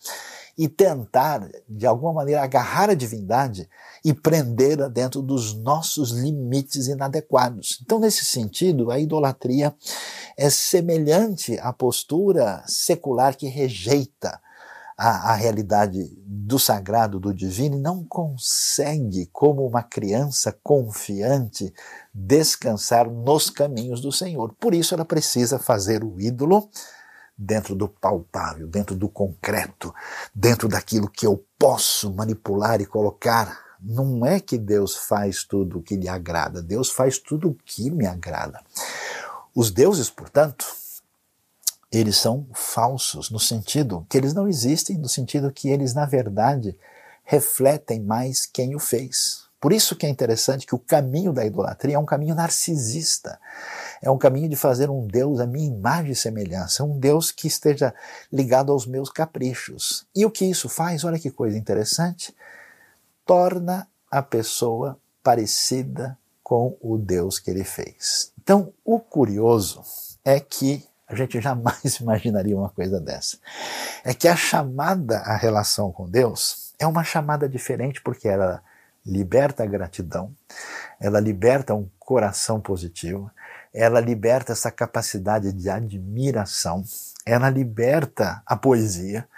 e 0.57 0.69
tentar, 0.69 1.47
de 1.69 1.87
alguma 1.87 2.15
maneira, 2.15 2.43
agarrar 2.43 2.89
a 2.89 2.95
divindade 2.95 3.69
e 4.03 4.15
prendê-la 4.15 4.89
dentro 4.89 5.21
dos 5.21 5.53
nossos 5.53 6.13
limites 6.13 6.87
inadequados. 6.87 7.79
Então, 7.83 7.99
nesse 7.99 8.25
sentido, 8.25 8.91
a 8.91 8.99
idolatria 8.99 9.75
é 10.35 10.49
semelhante 10.49 11.59
à 11.59 11.75
postura 11.75 12.65
secular 12.67 13.37
que 13.37 13.49
rejeita 13.49 14.41
a, 14.97 15.33
a, 15.33 15.35
realidade 15.35 16.17
do 16.25 16.59
sagrado, 16.59 17.21
do 17.21 17.35
divino, 17.35 17.77
e 17.77 17.81
não 17.81 18.05
consegue, 18.05 19.27
como 19.33 19.67
uma 19.67 19.83
criança 19.83 20.57
confiante, 20.63 21.73
descansar 22.15 23.11
nos 23.11 23.51
caminhos 23.51 24.01
do 24.01 24.11
Senhor. 24.11 24.55
Por 24.59 24.75
isso, 24.75 24.95
ela 24.95 25.05
precisa 25.05 25.59
fazer 25.59 26.03
o 26.03 26.21
ídolo 26.21 26.71
dentro 27.37 27.75
do 27.75 27.89
palpável, 27.89 28.67
dentro 28.67 28.97
do 28.97 29.09
concreto, 29.09 29.95
dentro 30.35 30.69
daquilo 30.69 31.11
que 31.11 31.27
eu 31.27 31.45
posso 31.59 32.13
manipular 32.15 32.81
e 32.81 32.87
colocar. 32.87 33.67
Não 33.79 34.25
é 34.25 34.41
que 34.41 34.57
Deus 34.57 34.97
faz 34.97 35.45
tudo 35.45 35.79
o 35.79 35.83
que 35.83 35.97
lhe 35.97 36.09
agrada, 36.09 36.63
Deus 36.63 36.91
faz 36.91 37.19
tudo 37.19 37.51
o 37.51 37.55
que 37.55 37.91
me 37.91 38.07
agrada. 38.07 38.63
Os 39.55 39.71
deuses, 39.71 40.09
portanto, 40.09 40.65
eles 41.99 42.17
são 42.17 42.47
falsos 42.53 43.31
no 43.31 43.39
sentido 43.39 44.07
que 44.09 44.19
eles 44.19 44.35
não 44.35 44.49
existem, 44.49 44.99
no 44.99 45.09
sentido 45.09 45.53
que 45.53 45.69
eles, 45.69 45.95
na 45.95 46.07
verdade, 46.07 46.77
refletem 47.25 48.01
mais 48.01 48.47
quem 48.47 48.75
o 48.75 48.79
fez. 48.79 49.47
Por 49.61 49.73
isso 49.73 49.97
que 49.97 50.07
é 50.07 50.09
interessante 50.09 50.67
que 50.67 50.75
o 50.75 50.79
caminho 50.79 51.33
da 51.33 51.45
idolatria 51.45 51.97
é 51.97 51.99
um 51.99 52.05
caminho 52.05 52.35
narcisista. 52.35 53.41
É 54.03 54.11
um 54.11 54.19
caminho 54.19 54.49
de 54.49 54.57
fazer 54.57 54.91
um 54.91 55.07
Deus 55.07 55.41
à 55.41 55.47
minha 55.47 55.67
imagem 55.67 56.13
e 56.13 56.17
semelhança, 56.17 56.85
um 56.85 56.99
Deus 56.99 57.33
que 57.33 57.49
esteja 57.49 57.95
ligado 58.33 58.71
aos 58.71 58.87
meus 58.87 59.11
caprichos. 59.11 60.07
E 60.15 60.25
o 60.27 60.31
que 60.31 60.45
isso 60.45 60.69
faz? 60.69 61.03
Olha 61.05 61.19
que 61.19 61.31
coisa 61.31 61.57
interessante. 61.57 62.35
Torna 63.25 63.89
a 64.11 64.23
pessoa 64.23 64.99
parecida 65.23 66.17
com 66.45 66.77
o 66.81 66.97
Deus 66.97 67.39
que 67.39 67.51
ele 67.51 67.65
fez. 67.65 68.33
Então, 68.41 68.73
o 68.85 69.01
curioso 69.01 69.83
é 70.25 70.39
que 70.39 70.87
A 71.09 71.15
gente 71.15 71.41
jamais 71.41 71.97
imaginaria 72.01 72.57
uma 72.57 72.71
coisa 72.71 73.01
dessa. 73.01 73.39
É 74.05 74.13
que 74.13 74.29
a 74.29 74.37
chamada 74.37 75.19
à 75.19 75.37
relação 75.37 75.93
com 75.93 76.09
Deus 76.09 76.75
é 76.79 76.87
uma 76.87 77.05
chamada 77.05 77.49
diferente 77.49 78.01
porque 78.03 78.29
ela 78.29 78.63
liberta 79.05 79.63
a 79.63 79.67
gratidão, 79.67 80.35
ela 81.01 81.21
liberta 81.21 81.75
um 81.75 81.89
coração 81.99 82.61
positivo, 82.61 83.31
ela 83.73 84.01
liberta 84.01 84.53
essa 84.53 84.71
capacidade 84.71 85.53
de 85.53 85.71
admiração, 85.71 86.83
ela 87.25 87.49
liberta 87.49 88.43
a 88.45 88.57
poesia, 88.57 89.29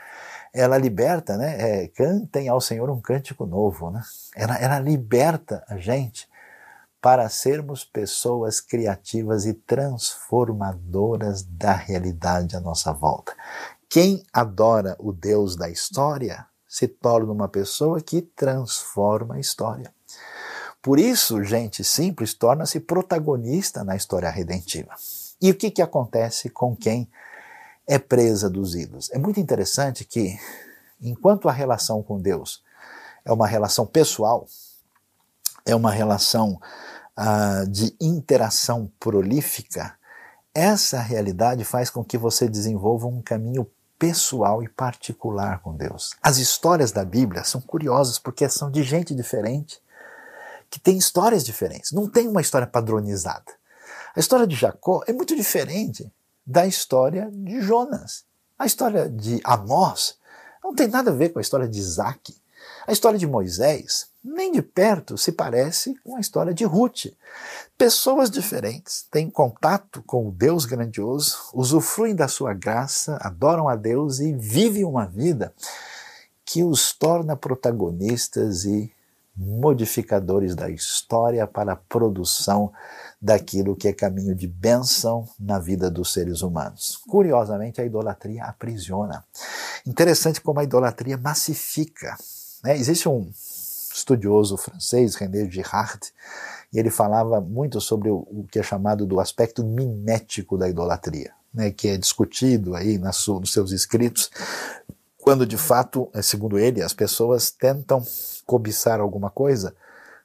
ela 0.55 0.79
liberta, 0.79 1.37
né? 1.37 1.83
É, 1.85 1.89
cantem 1.89 2.49
ao 2.49 2.61
Senhor 2.61 2.89
um 2.89 3.01
cântico 3.01 3.45
novo, 3.45 3.91
né? 3.91 4.03
Ela, 4.35 4.57
ela 4.57 4.79
liberta 4.79 5.63
a 5.69 5.77
gente 5.77 6.28
para 7.01 7.29
sermos 7.29 7.85
pessoas 7.85 8.61
criativas 8.61 9.47
e 9.47 9.55
transformadoras 9.55 11.43
da 11.43 11.73
realidade 11.73 12.57
à 12.57 12.61
nossa 12.61 12.93
volta. 12.93 13.35
Quem 13.89 14.23
adora 14.33 14.97
o 14.99 15.13
Deus 15.13 15.57
da 15.57 15.71
história 15.71 16.47
se 16.69 16.87
torna 16.87 17.33
uma 17.33 17.49
pessoa 17.49 18.01
que 18.01 18.21
transforma 18.21 19.37
a 19.37 19.41
história. 19.41 19.93
Por 20.83 20.99
isso, 20.99 21.43
gente 21.43 21.83
simples 21.83 22.35
torna-se 22.35 22.79
protagonista 22.81 23.83
na 23.83 23.97
história 23.97 24.31
redentiva. 24.31 24.95
E 25.41 25.51
o 25.51 25.55
que, 25.55 25.71
que 25.71 25.83
acontece 25.83 26.51
com 26.51 26.77
quem 26.77 27.09
é 27.87 27.99
presa 27.99 28.51
dos 28.51 28.75
ídolos? 28.75 29.11
É 29.11 29.19
muito 29.19 29.41
interessante 29.41 30.05
que, 30.05 30.39
enquanto 31.01 31.49
a 31.49 31.53
relação 31.53 32.03
com 32.03 32.21
Deus 32.21 32.63
é 33.25 33.33
uma 33.33 33.47
relação 33.47 33.87
pessoal, 33.87 34.47
é 35.69 35.77
uma 35.77 35.91
relação 35.91 36.61
uh, 37.19 37.69
de 37.69 37.95
interação 38.01 38.91
prolífica, 38.99 39.95
essa 40.55 41.01
realidade 41.01 41.65
faz 41.65 41.91
com 41.91 42.03
que 42.03 42.19
você 42.19 42.49
desenvolva 42.49 43.07
um 43.07 43.23
caminho 43.23 43.69
pessoal 43.99 44.63
e 44.63 44.69
particular 44.69 45.61
com 45.61 45.77
Deus. 45.77 46.15
As 46.23 46.39
histórias 46.39 46.93
da 46.93 47.05
Bíblia 47.05 47.45
são 47.45 47.61
curiosas 47.61 48.19
porque 48.19 48.49
são 48.49 48.71
de 48.71 48.83
gente 48.83 49.15
diferente, 49.15 49.81
que 50.71 50.79
tem 50.79 50.97
histórias 50.97 51.45
diferentes. 51.45 51.93
Não 51.93 52.09
tem 52.09 52.29
uma 52.29 52.41
história 52.41 52.67
padronizada. 52.67 53.53
A 54.15 54.21
história 54.21 54.47
de 54.47 54.55
Jacó 54.55 55.03
é 55.07 55.13
muito 55.13 55.35
diferente 55.35 56.13
da 56.47 56.67
história 56.67 57.31
de 57.33 57.61
Jonas. 57.61 58.25
A 58.59 58.67
história 58.67 59.09
de 59.09 59.41
Amós 59.45 60.17
não 60.63 60.75
tem 60.75 60.89
nada 60.89 61.11
a 61.11 61.15
ver 61.15 61.31
com 61.31 61.39
a 61.39 61.43
história 61.43 61.69
de 61.69 61.79
Isaac. 61.79 62.35
A 62.87 62.93
história 62.93 63.19
de 63.19 63.27
Moisés 63.27 64.09
nem 64.23 64.53
de 64.53 64.63
perto 64.63 65.17
se 65.17 65.33
parece 65.33 65.95
com 66.05 66.17
a 66.17 66.21
história 66.21 66.53
de 66.53 66.65
Ruth. 66.65 67.07
Pessoas 67.77 68.31
diferentes 68.31 69.07
têm 69.11 69.31
contato 69.31 70.03
com 70.03 70.29
o 70.29 70.33
Deus 70.33 70.65
grandioso, 70.65 71.39
usufruem 71.55 72.15
da 72.15 72.29
sua 72.29 72.53
graça, 72.53 73.19
adoram 73.21 73.69
a 73.69 73.77
Deus 73.77 74.19
e 74.19 74.33
vivem 74.33 74.85
uma 74.85 75.07
vida 75.07 75.53
que 76.45 76.65
os 76.65 76.93
torna 76.93 77.37
protagonistas 77.37 78.65
e 78.65 78.93
modificadores 79.37 80.57
da 80.57 80.69
história 80.69 81.47
para 81.47 81.73
a 81.73 81.77
produção 81.77 82.73
daquilo 83.23 83.77
que 83.77 83.87
é 83.87 83.93
caminho 83.93 84.35
de 84.35 84.49
bênção 84.49 85.29
na 85.39 85.61
vida 85.61 85.89
dos 85.89 86.13
seres 86.13 86.43
humanos. 86.43 87.01
Curiosamente, 87.09 87.81
a 87.81 87.85
idolatria 87.85 88.45
aprisiona. 88.45 89.25
Interessante 89.87 90.41
como 90.41 90.59
a 90.59 90.65
idolatria 90.65 91.17
massifica. 91.17 92.17
Né? 92.63 92.77
Existe 92.77 93.09
um 93.09 93.31
estudioso 93.93 94.57
francês, 94.57 95.15
René 95.15 95.51
Girard, 95.51 96.13
e 96.73 96.79
ele 96.79 96.91
falava 96.91 97.41
muito 97.41 97.81
sobre 97.81 98.11
o, 98.11 98.27
o 98.31 98.47
que 98.51 98.59
é 98.59 98.63
chamado 98.63 99.07
do 99.07 99.21
aspecto 99.21 99.65
mimético 99.65 100.57
da 100.57 100.69
idolatria, 100.69 101.33
né, 101.53 101.71
que 101.71 101.89
é 101.89 101.97
discutido 101.97 102.75
aí 102.75 102.99
nas, 102.99 103.27
nos 103.27 103.53
seus 103.53 103.73
escritos, 103.73 104.31
quando 105.17 105.47
de 105.47 105.57
fato, 105.57 106.09
eh, 106.15 106.23
segundo 106.23 106.59
ele, 106.59 106.83
as 106.83 106.93
pessoas 106.93 107.51
tentam 107.51 108.03
cobiçar 108.47 109.01
alguma 109.01 109.31
coisa, 109.31 109.75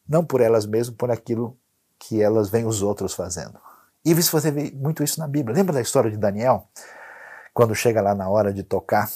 não 0.08 0.24
por 0.24 0.41
elas 0.41 0.65
mesmas, 0.65 0.96
por 0.96 1.12
aquilo 1.12 1.58
que 1.98 2.22
elas 2.22 2.50
veem 2.50 2.65
os 2.65 2.82
outros 2.82 3.13
fazendo. 3.13 3.58
E 4.06 4.13
você 4.13 4.52
vê 4.52 4.72
muito 4.76 5.04
isso 5.04 5.19
na 5.19 5.28
Bíblia. 5.28 5.56
Lembra 5.56 5.74
da 5.74 5.82
história 5.82 6.12
de 6.12 6.17
Daniel? 6.17 6.67
Quando 7.54 7.74
chega 7.74 8.02
lá 8.02 8.13
na 8.13 8.28
hora 8.30 8.54
de 8.54 8.62
tocar 8.62 9.10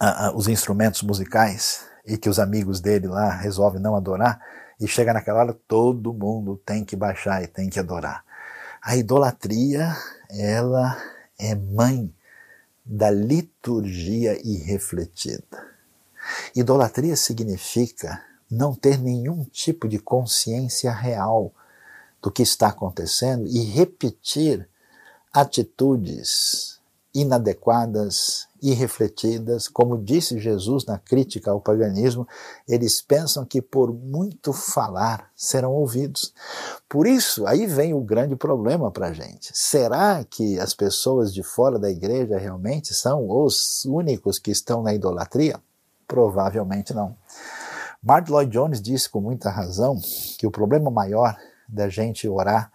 uh, 0.00 0.28
uh, 0.28 0.36
os 0.36 0.48
instrumentos 0.48 1.02
musicais, 1.02 1.89
e 2.06 2.16
que 2.16 2.28
os 2.28 2.38
amigos 2.38 2.80
dele 2.80 3.06
lá 3.06 3.30
resolvem 3.30 3.80
não 3.80 3.94
adorar, 3.94 4.40
e 4.80 4.88
chega 4.88 5.12
naquela 5.12 5.40
hora, 5.40 5.58
todo 5.68 6.12
mundo 6.12 6.60
tem 6.64 6.84
que 6.84 6.96
baixar 6.96 7.42
e 7.42 7.46
tem 7.46 7.68
que 7.68 7.78
adorar. 7.78 8.24
A 8.82 8.96
idolatria, 8.96 9.94
ela 10.30 10.96
é 11.38 11.54
mãe 11.54 12.12
da 12.84 13.10
liturgia 13.10 14.40
irrefletida. 14.42 15.68
Idolatria 16.56 17.14
significa 17.14 18.22
não 18.50 18.74
ter 18.74 18.98
nenhum 18.98 19.44
tipo 19.44 19.86
de 19.86 19.98
consciência 19.98 20.90
real 20.90 21.52
do 22.22 22.30
que 22.30 22.42
está 22.42 22.68
acontecendo 22.68 23.46
e 23.46 23.60
repetir 23.64 24.68
atitudes 25.32 26.79
inadequadas, 27.14 28.48
irrefletidas. 28.62 29.68
Como 29.68 29.98
disse 29.98 30.38
Jesus 30.38 30.84
na 30.84 30.98
crítica 30.98 31.50
ao 31.50 31.60
paganismo, 31.60 32.26
eles 32.68 33.00
pensam 33.00 33.44
que 33.44 33.60
por 33.60 33.92
muito 33.92 34.52
falar 34.52 35.30
serão 35.34 35.72
ouvidos. 35.72 36.32
Por 36.88 37.06
isso, 37.06 37.46
aí 37.46 37.66
vem 37.66 37.94
o 37.94 38.00
grande 38.00 38.36
problema 38.36 38.90
para 38.90 39.08
a 39.08 39.12
gente. 39.12 39.50
Será 39.52 40.24
que 40.24 40.58
as 40.58 40.74
pessoas 40.74 41.32
de 41.32 41.42
fora 41.42 41.78
da 41.78 41.90
igreja 41.90 42.38
realmente 42.38 42.94
são 42.94 43.28
os 43.28 43.84
únicos 43.84 44.38
que 44.38 44.50
estão 44.50 44.82
na 44.82 44.94
idolatria? 44.94 45.60
Provavelmente 46.06 46.94
não. 46.94 47.16
Mark 48.02 48.28
Lloyd 48.28 48.50
Jones 48.50 48.80
disse 48.80 49.08
com 49.08 49.20
muita 49.20 49.50
razão 49.50 50.00
que 50.38 50.46
o 50.46 50.50
problema 50.50 50.90
maior 50.90 51.36
da 51.68 51.88
gente 51.88 52.28
orar 52.28 52.72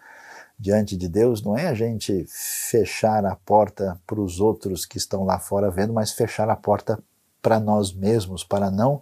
diante 0.57 0.95
de 0.95 1.07
Deus 1.07 1.43
não 1.43 1.57
é 1.57 1.67
a 1.67 1.73
gente 1.73 2.25
fechar 2.29 3.25
a 3.25 3.35
porta 3.35 3.99
para 4.07 4.19
os 4.19 4.39
outros 4.39 4.85
que 4.85 4.97
estão 4.97 5.23
lá 5.23 5.39
fora 5.39 5.69
vendo, 5.69 5.93
mas 5.93 6.11
fechar 6.11 6.49
a 6.49 6.55
porta 6.55 6.97
para 7.41 7.59
nós 7.59 7.93
mesmos, 7.93 8.43
para 8.43 8.71
não 8.71 9.01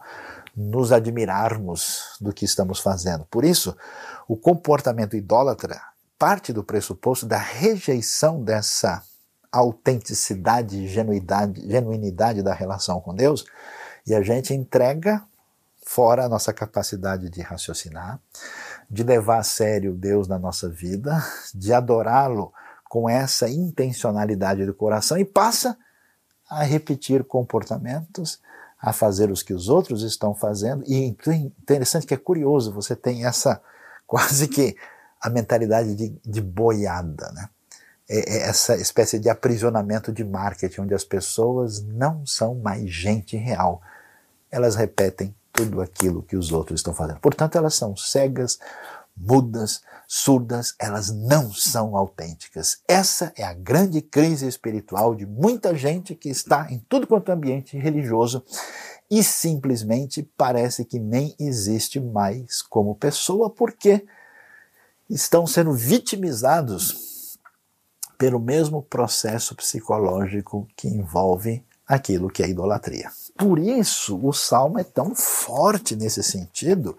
nos 0.55 0.91
admirarmos 0.91 2.17
do 2.19 2.33
que 2.33 2.45
estamos 2.45 2.79
fazendo. 2.79 3.25
Por 3.25 3.43
isso, 3.43 3.75
o 4.27 4.35
comportamento 4.35 5.15
idólatra 5.15 5.81
parte 6.17 6.53
do 6.53 6.63
pressuposto 6.63 7.25
da 7.25 7.37
rejeição 7.37 8.41
dessa 8.41 9.03
autenticidade 9.51 10.87
genuidade, 10.87 11.61
genuinidade 11.69 12.41
da 12.41 12.53
relação 12.53 12.99
com 12.99 13.13
Deus, 13.13 13.45
e 14.05 14.15
a 14.15 14.21
gente 14.21 14.53
entrega 14.53 15.23
fora 15.85 16.25
a 16.25 16.29
nossa 16.29 16.51
capacidade 16.51 17.29
de 17.29 17.41
raciocinar, 17.41 18.19
de 18.93 19.01
levar 19.01 19.39
a 19.39 19.43
sério 19.43 19.95
Deus 19.95 20.27
na 20.27 20.37
nossa 20.37 20.69
vida, 20.69 21.19
de 21.51 21.73
adorá-lo 21.73 22.53
com 22.87 23.09
essa 23.09 23.49
intencionalidade 23.49 24.67
do 24.67 24.73
coração 24.73 25.17
e 25.17 25.25
passa 25.25 25.75
a 26.47 26.61
repetir 26.61 27.23
comportamentos, 27.23 28.39
a 28.79 28.93
fazer 28.93 29.31
os 29.31 29.41
que 29.41 29.51
os 29.51 29.67
outros 29.67 30.03
estão 30.03 30.35
fazendo. 30.35 30.83
E 30.85 31.05
interessante 31.07 32.05
que 32.05 32.13
é 32.13 32.17
curioso, 32.17 32.71
você 32.71 32.95
tem 32.95 33.25
essa 33.25 33.59
quase 34.05 34.47
que 34.47 34.77
a 35.19 35.27
mentalidade 35.27 35.95
de, 35.95 36.15
de 36.23 36.41
boiada, 36.41 37.31
né? 37.31 37.49
É, 38.07 38.35
é 38.35 38.37
essa 38.41 38.75
espécie 38.75 39.17
de 39.17 39.27
aprisionamento 39.27 40.11
de 40.11 40.23
marketing, 40.23 40.81
onde 40.81 40.93
as 40.93 41.03
pessoas 41.03 41.81
não 41.81 42.27
são 42.27 42.53
mais 42.53 42.91
gente 42.91 43.35
real. 43.37 43.81
Elas 44.51 44.75
repetem 44.75 45.33
tudo 45.53 45.81
aquilo 45.81 46.23
que 46.23 46.35
os 46.35 46.51
outros 46.51 46.79
estão 46.79 46.93
fazendo. 46.93 47.19
Portanto, 47.19 47.57
elas 47.57 47.75
são 47.75 47.95
cegas, 47.95 48.59
mudas, 49.15 49.81
surdas, 50.07 50.75
elas 50.79 51.11
não 51.11 51.53
são 51.53 51.95
autênticas. 51.95 52.81
Essa 52.87 53.31
é 53.37 53.43
a 53.43 53.53
grande 53.53 54.01
crise 54.01 54.47
espiritual 54.47 55.15
de 55.15 55.25
muita 55.25 55.77
gente 55.77 56.15
que 56.15 56.29
está 56.29 56.67
em 56.71 56.79
tudo 56.89 57.07
quanto 57.07 57.29
é 57.29 57.33
ambiente 57.35 57.77
religioso 57.77 58.43
e 59.09 59.23
simplesmente 59.23 60.23
parece 60.35 60.83
que 60.83 60.99
nem 60.99 61.35
existe 61.39 61.99
mais 61.99 62.61
como 62.63 62.95
pessoa 62.95 63.49
porque 63.49 64.05
estão 65.09 65.45
sendo 65.45 65.71
vitimizados 65.73 67.37
pelo 68.17 68.39
mesmo 68.39 68.81
processo 68.81 69.55
psicológico 69.55 70.67
que 70.75 70.87
envolve 70.87 71.63
aquilo 71.93 72.29
que 72.29 72.43
é 72.43 72.49
idolatria. 72.49 73.11
Por 73.37 73.57
isso, 73.57 74.19
o 74.23 74.31
salmo 74.31 74.79
é 74.79 74.83
tão 74.83 75.15
forte 75.15 75.95
nesse 75.95 76.23
sentido 76.23 76.97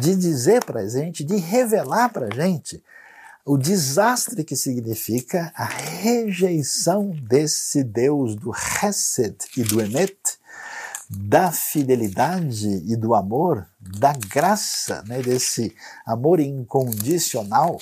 de 0.00 0.16
dizer 0.16 0.64
para 0.64 0.80
a 0.80 0.88
gente, 0.88 1.24
de 1.24 1.36
revelar 1.36 2.08
para 2.08 2.26
a 2.26 2.34
gente 2.34 2.82
o 3.44 3.56
desastre 3.56 4.44
que 4.44 4.56
significa 4.56 5.50
a 5.54 5.64
rejeição 5.64 7.10
desse 7.10 7.82
Deus 7.82 8.34
do 8.34 8.52
Hesed 8.52 9.36
e 9.56 9.62
do 9.62 9.80
Emet, 9.80 10.18
da 11.08 11.50
fidelidade 11.50 12.68
e 12.68 12.94
do 12.94 13.14
amor, 13.14 13.66
da 13.80 14.12
graça, 14.12 15.02
né, 15.06 15.22
desse 15.22 15.74
amor 16.04 16.40
incondicional, 16.40 17.78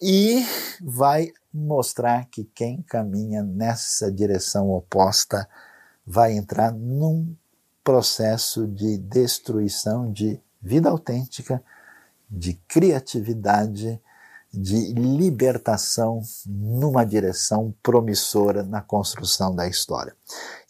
e 0.00 0.46
vai 0.80 1.30
mostrar 1.52 2.26
que 2.30 2.44
quem 2.54 2.82
caminha 2.82 3.42
nessa 3.42 4.10
direção 4.10 4.70
oposta 4.70 5.46
vai 6.06 6.32
entrar 6.32 6.72
num 6.72 7.34
processo 7.82 8.66
de 8.66 8.98
destruição 8.98 10.12
de 10.12 10.40
vida 10.62 10.88
autêntica, 10.88 11.62
de 12.28 12.54
criatividade, 12.68 14.00
de 14.52 14.92
libertação 14.94 16.22
numa 16.46 17.04
direção 17.04 17.74
promissora 17.82 18.62
na 18.62 18.80
construção 18.80 19.54
da 19.54 19.68
história. 19.68 20.16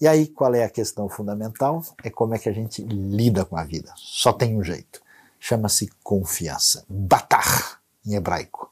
E 0.01 0.09
aí, 0.09 0.27
qual 0.27 0.55
é 0.55 0.65
a 0.65 0.71
questão 0.71 1.09
fundamental? 1.09 1.85
É 2.03 2.11
como 2.11 2.35
é 2.35 2.39
que 2.39 2.49
a 2.49 2.53
gente 2.53 2.83
lida 2.83 3.45
com 3.45 3.57
a 3.57 3.65
vida. 3.65 3.93
Só 3.97 4.33
tem 4.33 4.59
um 4.59 4.65
jeito. 4.65 5.01
Chama-se 5.39 5.89
confiança. 6.03 6.85
Batar, 6.89 7.81
em 8.05 8.15
hebraico. 8.15 8.71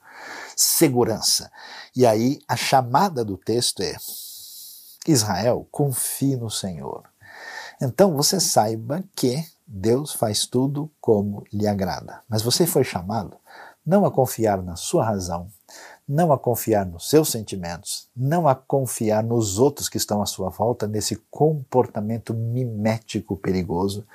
Segurança. 0.56 1.50
E 1.94 2.04
aí, 2.04 2.40
a 2.48 2.56
chamada 2.56 3.24
do 3.24 3.36
texto 3.36 3.82
é: 3.82 3.96
Israel, 5.12 5.66
confie 5.70 6.36
no 6.36 6.50
Senhor. 6.50 7.04
Então, 7.80 8.16
você 8.16 8.40
saiba 8.40 9.02
que 9.14 9.44
Deus 9.66 10.12
faz 10.12 10.46
tudo 10.46 10.90
como 11.00 11.44
lhe 11.52 11.66
agrada. 11.66 12.20
Mas 12.28 12.42
você 12.42 12.66
foi 12.66 12.84
chamado 12.84 13.36
não 13.84 14.06
a 14.06 14.10
confiar 14.10 14.62
na 14.62 14.76
sua 14.76 15.04
razão, 15.04 15.46
não 16.08 16.32
a 16.32 16.38
confiar 16.38 16.86
nos 16.86 17.08
seus 17.08 17.28
sentimentos, 17.28 18.08
não 18.16 18.48
a 18.48 18.54
confiar 18.54 19.22
nos 19.22 19.58
outros 19.58 19.88
que 19.88 19.98
estão 19.98 20.22
à 20.22 20.26
sua 20.26 20.48
volta 20.48 20.86
nesse 20.86 21.16
comportamento 21.30 22.32
mimético 22.32 23.36
perigoso, 23.36 24.06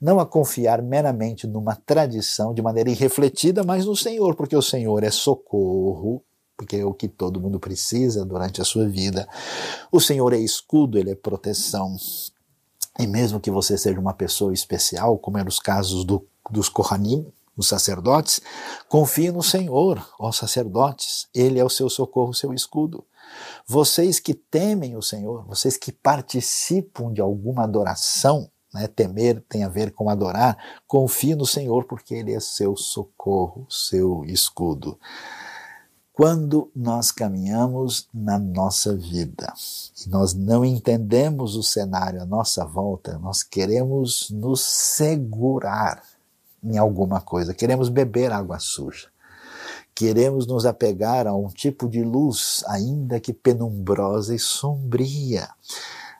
não 0.00 0.18
a 0.18 0.26
confiar 0.26 0.82
meramente 0.82 1.46
numa 1.46 1.76
tradição 1.76 2.52
de 2.52 2.62
maneira 2.62 2.90
irrefletida, 2.90 3.62
mas 3.62 3.86
no 3.86 3.96
Senhor, 3.96 4.34
porque 4.34 4.56
o 4.56 4.62
Senhor 4.62 5.04
é 5.04 5.10
socorro, 5.10 6.22
porque 6.62 6.76
é 6.76 6.84
o 6.84 6.94
que 6.94 7.08
todo 7.08 7.40
mundo 7.40 7.58
precisa 7.58 8.24
durante 8.24 8.62
a 8.62 8.64
sua 8.64 8.88
vida. 8.88 9.28
O 9.90 10.00
Senhor 10.00 10.32
é 10.32 10.38
escudo, 10.38 10.96
ele 10.96 11.10
é 11.10 11.14
proteção. 11.16 11.96
E 13.00 13.04
mesmo 13.04 13.40
que 13.40 13.50
você 13.50 13.76
seja 13.76 13.98
uma 13.98 14.14
pessoa 14.14 14.54
especial, 14.54 15.18
como 15.18 15.38
é 15.38 15.44
nos 15.44 15.58
casos 15.58 16.04
do, 16.04 16.24
dos 16.48 16.68
Kohanim, 16.68 17.26
os 17.56 17.66
sacerdotes, 17.66 18.40
confie 18.88 19.32
no 19.32 19.42
Senhor, 19.42 20.08
ó 20.20 20.30
sacerdotes, 20.30 21.26
Ele 21.34 21.58
é 21.58 21.64
o 21.64 21.68
seu 21.68 21.90
socorro, 21.90 22.30
o 22.30 22.34
seu 22.34 22.54
escudo. 22.54 23.04
Vocês 23.66 24.20
que 24.20 24.32
temem 24.32 24.96
o 24.96 25.02
Senhor, 25.02 25.44
vocês 25.44 25.76
que 25.76 25.90
participam 25.90 27.12
de 27.12 27.20
alguma 27.20 27.64
adoração, 27.64 28.48
né, 28.72 28.86
temer 28.86 29.42
tem 29.48 29.64
a 29.64 29.68
ver 29.68 29.90
com 29.90 30.08
adorar, 30.08 30.56
confie 30.86 31.34
no 31.34 31.44
Senhor, 31.44 31.84
porque 31.84 32.14
Ele 32.14 32.32
é 32.32 32.38
seu 32.38 32.76
socorro, 32.76 33.66
seu 33.68 34.24
escudo. 34.26 34.96
Quando 36.22 36.70
nós 36.72 37.10
caminhamos 37.10 38.06
na 38.14 38.38
nossa 38.38 38.94
vida 38.96 39.52
e 40.06 40.08
nós 40.08 40.32
não 40.34 40.64
entendemos 40.64 41.56
o 41.56 41.64
cenário 41.64 42.22
à 42.22 42.24
nossa 42.24 42.64
volta, 42.64 43.18
nós 43.18 43.42
queremos 43.42 44.30
nos 44.30 44.60
segurar 44.60 46.00
em 46.62 46.78
alguma 46.78 47.20
coisa, 47.20 47.52
queremos 47.52 47.88
beber 47.88 48.30
água 48.30 48.60
suja. 48.60 49.08
Queremos 49.92 50.46
nos 50.46 50.64
apegar 50.64 51.26
a 51.26 51.34
um 51.34 51.48
tipo 51.48 51.88
de 51.88 52.04
luz, 52.04 52.62
ainda 52.68 53.18
que 53.18 53.32
penumbrosa 53.32 54.32
e 54.32 54.38
sombria. 54.38 55.48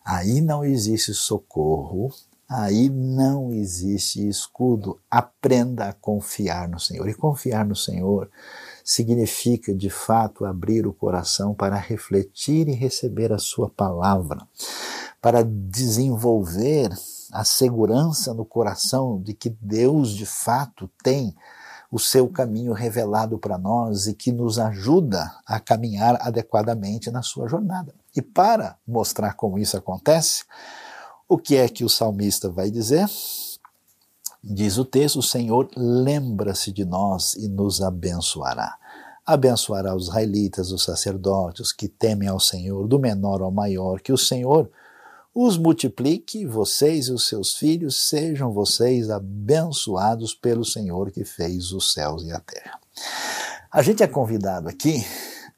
Aí 0.05 0.41
não 0.41 0.65
existe 0.65 1.15
socorro, 1.15 2.13
aí 2.49 2.89
não 2.89 3.53
existe 3.53 4.27
escudo. 4.29 4.99
Aprenda 5.09 5.91
a 5.91 5.93
confiar 5.93 6.69
no 6.69 6.81
Senhor. 6.81 7.09
E 7.09 7.15
confiar 7.15 7.65
no 7.65 7.77
Senhor 7.77 8.29
significa, 8.85 9.75
de 9.75 9.91
fato, 9.91 10.45
abrir 10.45 10.87
o 10.87 10.93
coração 10.93 11.55
para 11.55 11.77
refletir 11.77 12.69
e 12.69 12.73
receber 12.73 13.33
a 13.33 13.39
Sua 13.39 13.69
palavra, 13.69 14.47
para 15.21 15.45
desenvolver 15.45 16.91
a 17.33 17.45
segurança 17.45 18.35
no 18.35 18.45
coração 18.45 19.21
de 19.21 19.33
que 19.33 19.51
Deus 19.61 20.11
de 20.11 20.27
fato 20.27 20.91
tem 21.03 21.35
o 21.91 21.99
seu 21.99 22.27
caminho 22.27 22.73
revelado 22.73 23.39
para 23.39 23.59
nós 23.59 24.07
e 24.07 24.15
que 24.15 24.33
nos 24.33 24.59
ajuda 24.59 25.31
a 25.47 25.61
caminhar 25.61 26.17
adequadamente 26.23 27.11
na 27.11 27.23
sua 27.23 27.47
jornada. 27.47 27.95
E 28.17 28.23
para 28.23 28.79
mostrar 28.87 29.35
como 29.35 29.59
isso 29.59 29.77
acontece, 29.77 30.45
o 31.29 31.37
que 31.37 31.57
é 31.57 31.69
que 31.69 31.85
o 31.85 31.91
salmista 31.91 32.51
vai 32.51 32.71
dizer? 32.71 33.07
Diz 34.43 34.77
o 34.77 34.85
texto: 34.85 35.21
O 35.21 35.23
Senhor 35.23 35.69
lembra-se 35.77 36.73
de 36.73 36.85
nós 36.85 37.35
e 37.35 37.49
nos 37.49 37.81
abençoará. 37.81 38.77
Abençoará 39.25 39.95
os 39.95 40.09
israelitas, 40.09 40.73
os 40.73 40.83
sacerdotes, 40.83 41.73
que 41.73 41.87
temem 41.87 42.29
ao 42.29 42.41
Senhor, 42.41 42.89
do 42.89 42.99
menor 42.99 43.41
ao 43.41 43.53
maior, 43.53 44.01
que 44.01 44.13
o 44.13 44.19
Senhor 44.19 44.69
os 45.35 45.57
multiplique, 45.57 46.45
vocês 46.45 47.07
e 47.07 47.13
os 47.13 47.27
seus 47.27 47.55
filhos, 47.55 48.09
sejam 48.09 48.53
vocês 48.53 49.09
abençoados 49.09 50.35
pelo 50.35 50.65
Senhor 50.65 51.11
que 51.11 51.25
fez 51.25 51.73
os 51.73 51.95
céus 51.95 52.23
e 52.25 52.33
a 52.33 52.41
terra. 52.41 52.79
A 53.71 53.81
gente 53.81 54.03
é 54.03 54.07
convidado 54.07 54.69
aqui 54.69 55.07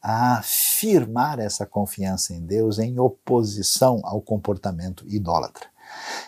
a 0.00 0.38
afirmar 0.38 1.40
essa 1.40 1.66
confiança 1.66 2.32
em 2.32 2.40
Deus 2.40 2.78
em 2.78 3.00
oposição 3.00 4.00
ao 4.04 4.20
comportamento 4.20 5.04
idólatra. 5.08 5.73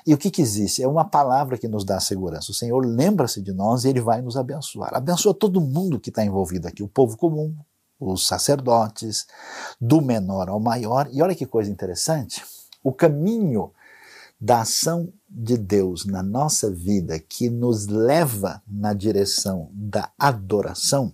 E 0.06 0.14
o 0.14 0.18
que, 0.18 0.30
que 0.30 0.42
existe? 0.42 0.82
É 0.82 0.88
uma 0.88 1.04
palavra 1.04 1.58
que 1.58 1.68
nos 1.68 1.84
dá 1.84 1.98
segurança. 2.00 2.50
O 2.50 2.54
Senhor 2.54 2.80
lembra-se 2.84 3.40
de 3.40 3.52
nós 3.52 3.84
e 3.84 3.88
Ele 3.88 4.00
vai 4.00 4.22
nos 4.22 4.36
abençoar. 4.36 4.94
Abençoa 4.94 5.34
todo 5.34 5.60
mundo 5.60 6.00
que 6.00 6.10
está 6.10 6.24
envolvido 6.24 6.68
aqui, 6.68 6.82
o 6.82 6.88
povo 6.88 7.16
comum, 7.16 7.54
os 7.98 8.26
sacerdotes, 8.26 9.26
do 9.80 10.00
menor 10.00 10.48
ao 10.48 10.60
maior. 10.60 11.08
E 11.12 11.22
olha 11.22 11.34
que 11.34 11.46
coisa 11.46 11.70
interessante 11.70 12.42
o 12.86 12.92
caminho 12.92 13.72
da 14.40 14.60
ação 14.60 15.12
de 15.28 15.56
Deus 15.56 16.06
na 16.06 16.22
nossa 16.22 16.70
vida 16.70 17.18
que 17.18 17.50
nos 17.50 17.88
leva 17.88 18.62
na 18.64 18.92
direção 18.92 19.68
da 19.72 20.12
adoração, 20.16 21.12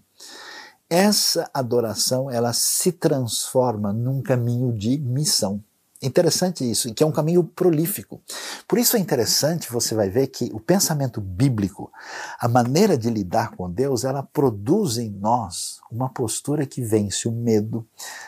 essa 0.91 1.51
adoração 1.55 2.31
ela 2.31 2.53
se 2.53 2.93
transforma 2.93 3.91
num 3.91 4.21
caminho 4.21 4.71
de 4.71 4.99
missão. 4.99 5.65
Interessante 6.03 6.69
isso, 6.69 6.93
que 6.93 7.03
é 7.03 7.07
um 7.07 7.13
caminho 7.13 7.45
prolífico. 7.45 8.21
Por 8.67 8.77
isso 8.77 8.97
é 8.97 8.99
interessante, 8.99 9.71
você 9.71 9.95
vai 9.95 10.11
ver 10.11 10.27
que 10.27 10.51
o 10.53 10.59
pensamento 10.59 11.21
bíblico, 11.21 11.93
a 12.41 12.49
maneira 12.49 12.99
de 12.99 13.09
lidar 13.09 13.53
com 13.53 13.71
Deus, 13.71 14.03
ela 14.03 14.23
produz 14.23 14.99
em 14.99 15.11
nós 15.11 15.81
uma 15.91 16.09
postura 16.09 16.67
que 16.67 16.83
vence 16.83 17.29
o 17.29 17.33
medo, 17.33 17.87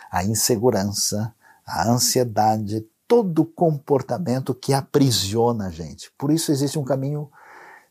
a 0.09 0.23
insegurança, 0.23 1.35
a 1.67 1.91
ansiedade, 1.91 2.87
todo 3.09 3.45
comportamento 3.45 4.55
que 4.55 4.73
aprisiona 4.73 5.67
a 5.67 5.71
gente. 5.71 6.13
Por 6.17 6.31
isso 6.31 6.53
existe 6.53 6.79
um 6.79 6.85
caminho 6.85 7.29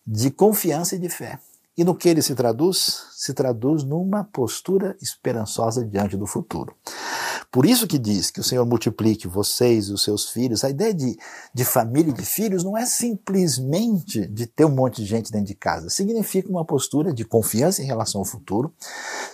de 0.07 0.31
confiança 0.31 0.95
e 0.95 0.99
de 0.99 1.09
fé. 1.09 1.39
E 1.75 1.83
no 1.83 1.95
que 1.95 2.07
ele 2.07 2.21
se 2.21 2.35
traduz? 2.35 3.07
Se 3.11 3.33
traduz 3.33 3.83
numa 3.83 4.23
postura 4.23 4.95
esperançosa 5.01 5.83
diante 5.83 6.15
do 6.15 6.27
futuro. 6.27 6.75
Por 7.53 7.67
isso 7.67 7.85
que 7.85 7.99
diz 7.99 8.31
que 8.31 8.39
o 8.39 8.43
Senhor 8.43 8.65
multiplique 8.65 9.27
vocês 9.27 9.85
e 9.85 9.93
os 9.93 10.03
seus 10.03 10.31
filhos. 10.31 10.63
A 10.63 10.71
ideia 10.71 10.91
de, 10.91 11.15
de 11.53 11.63
família 11.63 12.09
e 12.09 12.13
de 12.13 12.25
filhos 12.25 12.63
não 12.63 12.75
é 12.75 12.83
simplesmente 12.83 14.25
de 14.25 14.47
ter 14.47 14.65
um 14.65 14.73
monte 14.73 15.03
de 15.03 15.05
gente 15.05 15.31
dentro 15.31 15.45
de 15.45 15.53
casa. 15.53 15.87
Significa 15.91 16.49
uma 16.49 16.65
postura 16.65 17.13
de 17.13 17.23
confiança 17.23 17.83
em 17.83 17.85
relação 17.85 18.21
ao 18.21 18.25
futuro. 18.25 18.73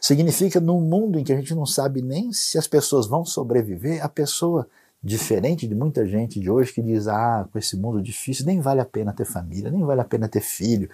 Significa 0.02 0.60
num 0.60 0.82
mundo 0.82 1.18
em 1.18 1.24
que 1.24 1.32
a 1.32 1.36
gente 1.38 1.56
não 1.56 1.66
sabe 1.66 2.02
nem 2.02 2.34
se 2.34 2.58
as 2.58 2.68
pessoas 2.68 3.08
vão 3.08 3.24
sobreviver, 3.24 4.04
a 4.04 4.10
pessoa 4.10 4.68
Diferente 5.02 5.66
de 5.66 5.74
muita 5.74 6.06
gente 6.06 6.42
de 6.42 6.50
hoje 6.52 6.74
que 6.74 6.82
diz: 6.82 7.08
ah, 7.08 7.48
com 7.50 7.58
esse 7.58 7.78
mundo 7.78 8.02
difícil, 8.02 8.46
nem 8.46 8.60
vale 8.60 8.82
a 8.82 8.86
pena 8.86 9.14
ter 9.14 9.24
família, 9.24 9.72
nem 9.72 9.82
vale 9.82 10.02
a 10.02 10.04
pena 10.04 10.28
ter 10.28 10.42
filho. 10.42 10.90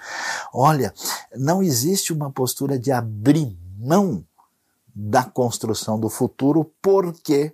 Olha, 0.54 0.94
não 1.36 1.64
existe 1.64 2.14
uma 2.14 2.30
postura 2.30 2.78
de 2.78 2.92
abrir 2.92 3.58
mão 3.80 4.24
da 4.96 5.24
construção 5.24 6.00
do 6.00 6.10
futuro 6.10 6.72
porque 6.82 7.54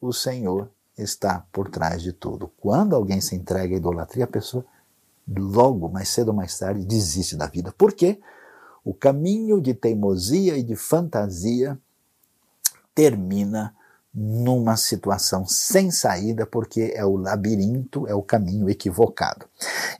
o 0.00 0.12
Senhor 0.12 0.70
está 0.96 1.44
por 1.52 1.68
trás 1.68 2.00
de 2.00 2.12
tudo. 2.12 2.52
Quando 2.58 2.94
alguém 2.94 3.20
se 3.20 3.34
entrega 3.34 3.74
à 3.74 3.78
idolatria, 3.78 4.24
a 4.24 4.28
pessoa 4.28 4.64
logo, 5.28 5.88
mais 5.88 6.08
cedo 6.08 6.28
ou 6.28 6.34
mais 6.34 6.56
tarde, 6.56 6.84
desiste 6.84 7.36
da 7.36 7.46
vida. 7.46 7.74
Por 7.76 7.92
quê? 7.92 8.20
O 8.84 8.94
caminho 8.94 9.60
de 9.60 9.74
teimosia 9.74 10.56
e 10.56 10.62
de 10.62 10.76
fantasia 10.76 11.76
termina 12.94 13.74
numa 14.14 14.76
situação 14.76 15.44
sem 15.44 15.90
saída, 15.90 16.46
porque 16.46 16.92
é 16.94 17.04
o 17.04 17.16
labirinto, 17.16 18.06
é 18.06 18.14
o 18.14 18.22
caminho 18.22 18.70
equivocado. 18.70 19.46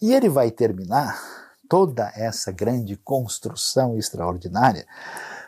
E 0.00 0.14
ele 0.14 0.28
vai 0.28 0.50
terminar 0.50 1.20
toda 1.68 2.10
essa 2.14 2.52
grande 2.52 2.96
construção 2.96 3.98
extraordinária 3.98 4.86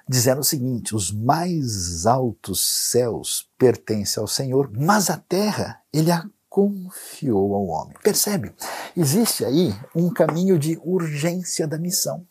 dizendo 0.09 0.40
o 0.40 0.44
seguinte: 0.44 0.94
os 0.94 1.12
mais 1.12 2.06
altos 2.06 2.64
céus 2.90 3.48
pertencem 3.59 4.20
ao 4.20 4.26
Senhor, 4.26 4.70
mas 4.72 5.11
a 5.11 5.16
terra 5.16 5.80
ele 5.92 6.11
a 6.11 6.24
confiou 6.48 7.54
ao 7.54 7.66
homem. 7.66 7.96
Percebe? 8.02 8.52
Existe 8.96 9.44
aí 9.44 9.72
um 9.94 10.11
caminho 10.11 10.59
de 10.59 10.80
urgência 10.82 11.68
da 11.68 11.78
missão. 11.78 12.26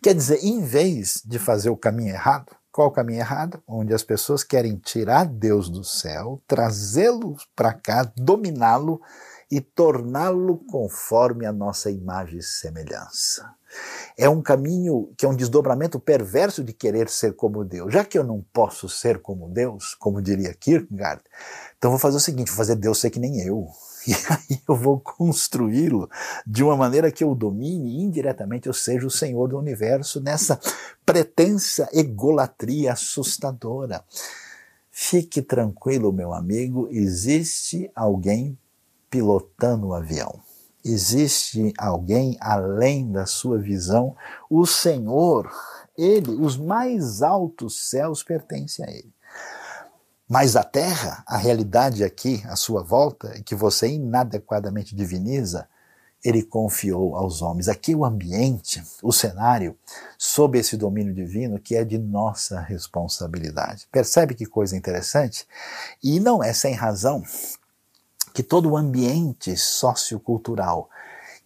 Quer 0.00 0.14
dizer, 0.14 0.42
em 0.42 0.62
vez 0.62 1.22
de 1.24 1.38
fazer 1.38 1.68
o 1.68 1.76
caminho 1.76 2.14
errado, 2.14 2.56
Qual 2.72 2.88
o 2.88 2.90
caminho 2.90 3.20
errado? 3.20 3.62
Onde 3.68 3.92
as 3.92 4.02
pessoas 4.02 4.42
querem 4.42 4.78
tirar 4.78 5.26
Deus 5.26 5.68
do 5.68 5.84
céu, 5.84 6.42
trazê-lo 6.46 7.36
para 7.54 7.74
cá, 7.74 8.10
dominá-lo 8.16 8.98
e 9.50 9.60
torná-lo 9.60 10.56
conforme 10.70 11.44
a 11.44 11.52
nossa 11.52 11.90
imagem 11.90 12.38
e 12.38 12.42
semelhança. 12.42 13.54
É 14.16 14.28
um 14.28 14.42
caminho 14.42 15.12
que 15.16 15.24
é 15.24 15.28
um 15.28 15.34
desdobramento 15.34 15.98
perverso 15.98 16.62
de 16.62 16.72
querer 16.72 17.08
ser 17.08 17.34
como 17.34 17.64
Deus. 17.64 17.92
Já 17.92 18.04
que 18.04 18.18
eu 18.18 18.24
não 18.24 18.44
posso 18.52 18.88
ser 18.88 19.20
como 19.20 19.48
Deus, 19.48 19.94
como 19.94 20.20
diria 20.20 20.54
Kierkegaard, 20.54 21.22
então 21.78 21.90
vou 21.90 21.98
fazer 21.98 22.16
o 22.16 22.20
seguinte: 22.20 22.48
vou 22.48 22.56
fazer 22.56 22.76
Deus 22.76 22.98
ser 22.98 23.10
que 23.10 23.20
nem 23.20 23.40
eu. 23.40 23.68
E 24.04 24.14
aí 24.28 24.60
eu 24.68 24.74
vou 24.74 24.98
construí-lo 24.98 26.10
de 26.44 26.64
uma 26.64 26.76
maneira 26.76 27.12
que 27.12 27.22
eu 27.22 27.36
domine 27.36 27.88
e 27.88 28.02
indiretamente 28.02 28.66
eu 28.66 28.74
seja 28.74 29.06
o 29.06 29.10
Senhor 29.10 29.46
do 29.46 29.56
universo 29.56 30.20
nessa 30.20 30.58
pretensa 31.06 31.88
egolatria 31.92 32.94
assustadora. 32.94 34.02
Fique 34.90 35.40
tranquilo, 35.40 36.12
meu 36.12 36.34
amigo, 36.34 36.88
existe 36.90 37.88
alguém 37.94 38.58
pilotando 39.08 39.88
o 39.88 39.94
avião. 39.94 40.40
Existe 40.84 41.72
alguém 41.78 42.36
além 42.40 43.10
da 43.10 43.26
sua 43.26 43.58
visão. 43.58 44.16
O 44.50 44.66
Senhor, 44.66 45.50
Ele, 45.96 46.30
os 46.30 46.56
mais 46.56 47.22
altos 47.22 47.88
céus 47.88 48.22
pertencem 48.22 48.84
a 48.84 48.90
Ele. 48.90 49.12
Mas 50.28 50.56
a 50.56 50.64
terra, 50.64 51.22
a 51.26 51.36
realidade 51.36 52.02
aqui, 52.02 52.42
à 52.46 52.56
sua 52.56 52.82
volta, 52.82 53.28
que 53.44 53.54
você 53.54 53.88
inadequadamente 53.88 54.96
diviniza, 54.96 55.68
ele 56.24 56.42
confiou 56.42 57.16
aos 57.16 57.42
homens. 57.42 57.68
Aqui 57.68 57.94
o 57.94 58.04
ambiente, 58.04 58.82
o 59.02 59.12
cenário, 59.12 59.76
sob 60.16 60.58
esse 60.58 60.76
domínio 60.76 61.12
divino 61.12 61.58
que 61.58 61.74
é 61.74 61.84
de 61.84 61.98
nossa 61.98 62.60
responsabilidade. 62.60 63.88
Percebe 63.90 64.34
que 64.34 64.46
coisa 64.46 64.76
interessante? 64.76 65.46
E 66.02 66.20
não 66.20 66.42
é 66.42 66.52
sem 66.52 66.74
razão 66.74 67.22
que 68.34 68.42
todo 68.42 68.70
o 68.70 68.76
ambiente 68.76 69.56
sociocultural 69.56 70.88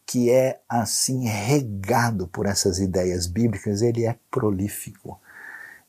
que 0.07 0.31
é 0.31 0.61
assim 0.69 1.27
regado 1.27 2.29
por 2.29 2.47
essas 2.47 2.79
ideias 2.79 3.27
bíblicas, 3.27 3.83
ele 3.83 4.07
é 4.07 4.17
prolífico. 4.31 5.21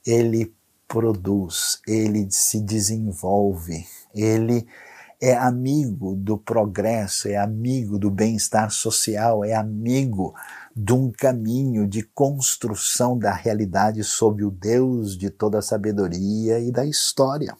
Ele 0.05 0.53
produz, 0.87 1.79
ele 1.85 2.27
se 2.31 2.59
desenvolve, 2.59 3.85
ele 4.15 4.67
é 5.21 5.35
amigo 5.35 6.15
do 6.15 6.37
progresso, 6.37 7.27
é 7.27 7.35
amigo 7.35 7.99
do 7.99 8.09
bem-estar 8.09 8.71
social, 8.71 9.43
é 9.43 9.53
amigo 9.53 10.33
de 10.75 10.93
um 10.93 11.11
caminho 11.11 11.87
de 11.87 12.03
construção 12.03 13.17
da 13.17 13.33
realidade 13.33 14.03
sob 14.03 14.43
o 14.43 14.49
Deus 14.49 15.17
de 15.17 15.29
toda 15.29 15.59
a 15.59 15.61
sabedoria 15.61 16.59
e 16.59 16.71
da 16.71 16.85
história. 16.85 17.55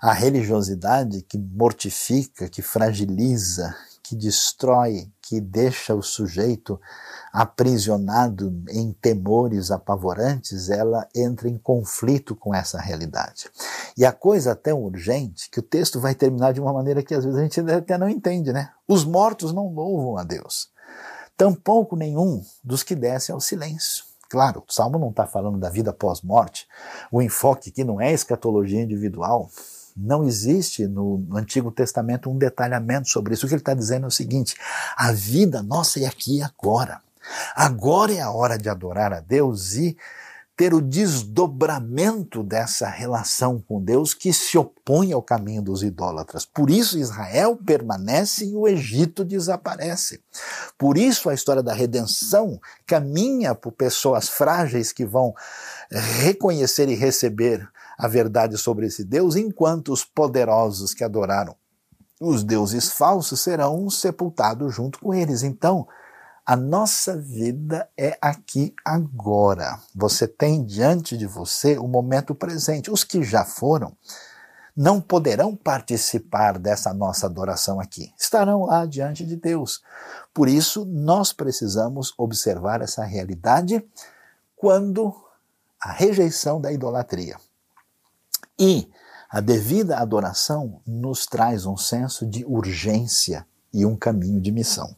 A 0.00 0.14
religiosidade 0.14 1.20
que 1.20 1.36
mortifica, 1.36 2.48
que 2.48 2.62
fragiliza, 2.62 3.76
que 4.02 4.16
destrói, 4.16 5.12
que 5.20 5.42
deixa 5.42 5.94
o 5.94 6.02
sujeito 6.02 6.80
aprisionado 7.30 8.50
em 8.70 8.92
temores 8.94 9.70
apavorantes, 9.70 10.70
ela 10.70 11.06
entra 11.14 11.50
em 11.50 11.58
conflito 11.58 12.34
com 12.34 12.54
essa 12.54 12.80
realidade. 12.80 13.50
E 13.94 14.06
a 14.06 14.10
coisa 14.10 14.52
é 14.52 14.54
tão 14.54 14.82
urgente 14.82 15.50
que 15.50 15.60
o 15.60 15.62
texto 15.62 16.00
vai 16.00 16.14
terminar 16.14 16.54
de 16.54 16.62
uma 16.62 16.72
maneira 16.72 17.02
que 17.02 17.14
às 17.14 17.22
vezes 17.22 17.38
a 17.38 17.42
gente 17.42 17.60
até 17.60 17.98
não 17.98 18.08
entende, 18.08 18.54
né? 18.54 18.70
Os 18.88 19.04
mortos 19.04 19.52
não 19.52 19.68
louvam 19.68 20.16
a 20.16 20.24
Deus, 20.24 20.70
tampouco 21.36 21.94
nenhum 21.94 22.42
dos 22.64 22.82
que 22.82 22.94
descem 22.94 23.34
ao 23.34 23.40
silêncio. 23.40 24.02
Claro, 24.30 24.64
o 24.66 24.72
Salmo 24.72 24.98
não 24.98 25.10
está 25.10 25.26
falando 25.26 25.58
da 25.58 25.68
vida 25.68 25.92
pós-morte, 25.92 26.66
o 27.12 27.20
enfoque 27.20 27.68
aqui 27.68 27.84
não 27.84 28.00
é 28.00 28.12
escatologia 28.12 28.80
individual, 28.80 29.50
não 30.00 30.24
existe 30.24 30.86
no 30.86 31.26
Antigo 31.32 31.70
Testamento 31.70 32.30
um 32.30 32.38
detalhamento 32.38 33.08
sobre 33.08 33.34
isso. 33.34 33.44
O 33.44 33.48
que 33.48 33.54
ele 33.54 33.60
está 33.60 33.74
dizendo 33.74 34.04
é 34.04 34.08
o 34.08 34.10
seguinte: 34.10 34.56
a 34.96 35.12
vida 35.12 35.62
nossa 35.62 36.00
é 36.00 36.06
aqui 36.06 36.38
e 36.38 36.42
agora. 36.42 37.00
Agora 37.54 38.12
é 38.12 38.20
a 38.20 38.30
hora 38.30 38.58
de 38.58 38.68
adorar 38.68 39.12
a 39.12 39.20
Deus 39.20 39.74
e 39.74 39.96
ter 40.60 40.74
o 40.74 40.80
desdobramento 40.82 42.42
dessa 42.42 42.86
relação 42.86 43.64
com 43.66 43.82
Deus 43.82 44.12
que 44.12 44.30
se 44.30 44.58
opõe 44.58 45.10
ao 45.10 45.22
caminho 45.22 45.62
dos 45.62 45.82
idólatras. 45.82 46.44
Por 46.44 46.68
isso 46.68 46.98
Israel 46.98 47.56
permanece 47.56 48.44
e 48.44 48.54
o 48.54 48.68
Egito 48.68 49.24
desaparece. 49.24 50.20
Por 50.76 50.98
isso 50.98 51.30
a 51.30 51.34
história 51.34 51.62
da 51.62 51.72
redenção 51.72 52.60
caminha 52.86 53.54
por 53.54 53.72
pessoas 53.72 54.28
frágeis 54.28 54.92
que 54.92 55.06
vão 55.06 55.34
reconhecer 56.20 56.90
e 56.90 56.94
receber 56.94 57.66
a 58.00 58.08
verdade 58.08 58.56
sobre 58.56 58.86
esse 58.86 59.04
Deus, 59.04 59.36
enquanto 59.36 59.92
os 59.92 60.04
poderosos 60.04 60.94
que 60.94 61.04
adoraram 61.04 61.54
os 62.18 62.42
deuses 62.42 62.92
falsos 62.92 63.40
serão 63.40 63.88
sepultados 63.88 64.74
junto 64.74 64.98
com 64.98 65.14
eles. 65.14 65.42
Então, 65.42 65.86
a 66.44 66.56
nossa 66.56 67.16
vida 67.16 67.88
é 67.96 68.16
aqui 68.20 68.74
agora. 68.84 69.78
Você 69.94 70.26
tem 70.26 70.64
diante 70.64 71.16
de 71.16 71.26
você 71.26 71.78
o 71.78 71.86
momento 71.86 72.34
presente. 72.34 72.90
Os 72.90 73.04
que 73.04 73.22
já 73.22 73.44
foram 73.44 73.96
não 74.76 75.00
poderão 75.00 75.54
participar 75.54 76.58
dessa 76.58 76.92
nossa 76.92 77.26
adoração 77.26 77.80
aqui. 77.80 78.12
Estarão 78.18 78.64
lá 78.64 78.86
diante 78.86 79.24
de 79.24 79.36
Deus. 79.36 79.82
Por 80.32 80.48
isso, 80.48 80.84
nós 80.86 81.32
precisamos 81.32 82.14
observar 82.16 82.80
essa 82.80 83.04
realidade 83.04 83.82
quando 84.56 85.14
a 85.80 85.92
rejeição 85.92 86.60
da 86.60 86.72
idolatria 86.72 87.36
e 88.60 88.90
a 89.30 89.40
devida 89.40 89.96
adoração 89.96 90.82
nos 90.86 91.24
traz 91.24 91.64
um 91.64 91.78
senso 91.78 92.26
de 92.26 92.44
urgência 92.44 93.46
e 93.72 93.86
um 93.86 93.96
caminho 93.96 94.38
de 94.38 94.52
missão. 94.52 94.94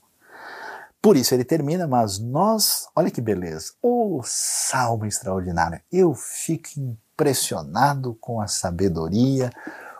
Por 1.00 1.16
isso 1.16 1.34
ele 1.34 1.44
termina, 1.44 1.86
mas 1.86 2.18
nós, 2.18 2.88
olha 2.94 3.10
que 3.10 3.20
beleza, 3.20 3.72
o 3.80 4.20
salmo 4.24 5.04
extraordinário. 5.04 5.80
Eu 5.92 6.14
fico 6.14 6.68
impressionado 6.76 8.16
com 8.20 8.40
a 8.40 8.48
sabedoria, 8.48 9.50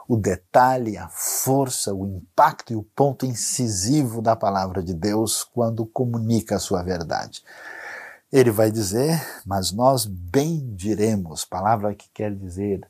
o 0.08 0.16
detalhe, 0.16 0.96
a 0.96 1.08
força, 1.08 1.94
o 1.94 2.06
impacto 2.06 2.72
e 2.72 2.76
o 2.76 2.82
ponto 2.82 3.24
incisivo 3.24 4.20
da 4.20 4.34
palavra 4.34 4.82
de 4.82 4.94
Deus 4.94 5.44
quando 5.44 5.86
comunica 5.86 6.56
a 6.56 6.60
sua 6.60 6.82
verdade. 6.82 7.42
Ele 8.32 8.50
vai 8.50 8.70
dizer, 8.70 9.22
mas 9.44 9.72
nós 9.72 10.06
bendiremos, 10.06 11.44
palavra 11.44 11.94
que 11.94 12.08
quer 12.12 12.34
dizer 12.34 12.80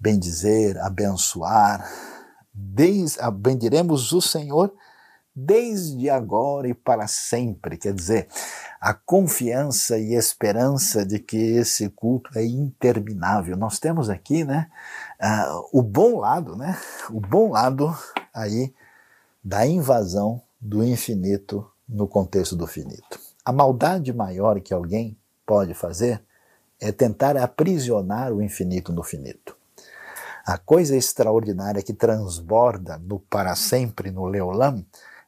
bendizer, 0.00 0.78
abençoar, 0.78 1.86
bendiremos 2.52 4.12
o 4.12 4.20
Senhor 4.20 4.72
desde 5.34 6.08
agora 6.10 6.68
e 6.68 6.74
para 6.74 7.06
sempre. 7.06 7.76
Quer 7.76 7.92
dizer, 7.92 8.28
a 8.80 8.94
confiança 8.94 9.98
e 9.98 10.14
esperança 10.14 11.04
de 11.04 11.18
que 11.18 11.36
esse 11.36 11.88
culto 11.90 12.30
é 12.36 12.44
interminável. 12.44 13.56
Nós 13.56 13.78
temos 13.78 14.08
aqui, 14.08 14.44
né, 14.44 14.70
uh, 15.20 15.78
o 15.78 15.82
bom 15.82 16.18
lado, 16.18 16.56
né, 16.56 16.78
o 17.10 17.20
bom 17.20 17.50
lado 17.50 17.94
aí 18.32 18.72
da 19.44 19.66
invasão 19.66 20.42
do 20.60 20.84
infinito 20.84 21.70
no 21.88 22.06
contexto 22.06 22.56
do 22.56 22.66
finito. 22.66 23.18
A 23.44 23.52
maldade 23.52 24.12
maior 24.12 24.60
que 24.60 24.74
alguém 24.74 25.16
pode 25.46 25.74
fazer 25.74 26.22
é 26.78 26.92
tentar 26.92 27.36
aprisionar 27.36 28.32
o 28.32 28.42
infinito 28.42 28.92
no 28.92 29.02
finito. 29.02 29.59
A 30.44 30.58
coisa 30.58 30.96
extraordinária 30.96 31.82
que 31.82 31.92
transborda 31.92 32.98
no 32.98 33.18
para 33.18 33.54
sempre 33.54 34.10
no 34.10 34.26
Leolam 34.26 34.84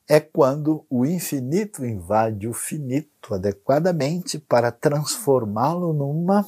é 0.09 0.21
quando 0.21 0.85
o 0.91 1.07
infinito 1.07 1.85
invade 1.85 2.49
o 2.49 2.53
finito 2.53 3.35
adequadamente 3.35 4.39
para 4.39 4.73
transformá-lo 4.73 5.93
numa 5.93 6.45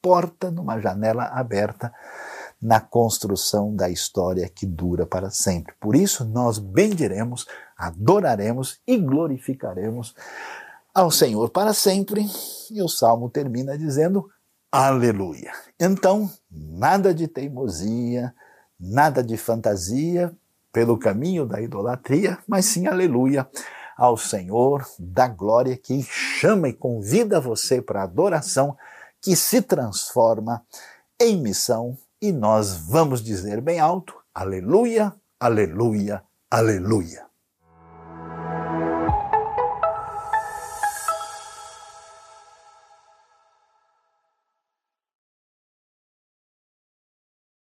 porta, 0.00 0.50
numa 0.50 0.78
janela 0.78 1.24
aberta 1.24 1.92
na 2.60 2.80
construção 2.80 3.74
da 3.74 3.90
história 3.90 4.48
que 4.48 4.64
dura 4.64 5.04
para 5.04 5.30
sempre. 5.30 5.74
Por 5.80 5.94
isso, 5.94 6.24
nós 6.24 6.58
bendiremos, 6.58 7.46
adoraremos 7.76 8.80
e 8.86 8.96
glorificaremos 8.96 10.14
ao 10.94 11.10
Senhor 11.10 11.50
para 11.50 11.74
sempre. 11.74 12.26
E 12.70 12.80
o 12.80 12.88
salmo 12.88 13.28
termina 13.28 13.76
dizendo: 13.76 14.30
Aleluia. 14.76 15.52
Então, 15.78 16.28
nada 16.50 17.14
de 17.14 17.28
teimosia, 17.28 18.34
nada 18.76 19.22
de 19.22 19.36
fantasia, 19.36 20.36
pelo 20.72 20.98
caminho 20.98 21.46
da 21.46 21.60
idolatria, 21.62 22.38
mas 22.44 22.64
sim 22.64 22.88
aleluia 22.88 23.48
ao 23.96 24.16
Senhor 24.16 24.84
da 24.98 25.28
glória 25.28 25.76
que 25.76 26.02
chama 26.02 26.68
e 26.68 26.72
convida 26.72 27.40
você 27.40 27.80
para 27.80 28.02
adoração, 28.02 28.76
que 29.22 29.36
se 29.36 29.62
transforma 29.62 30.60
em 31.20 31.40
missão 31.40 31.96
e 32.20 32.32
nós 32.32 32.76
vamos 32.76 33.22
dizer 33.22 33.60
bem 33.60 33.78
alto: 33.78 34.12
aleluia, 34.34 35.14
aleluia, 35.38 36.20
aleluia. 36.50 37.24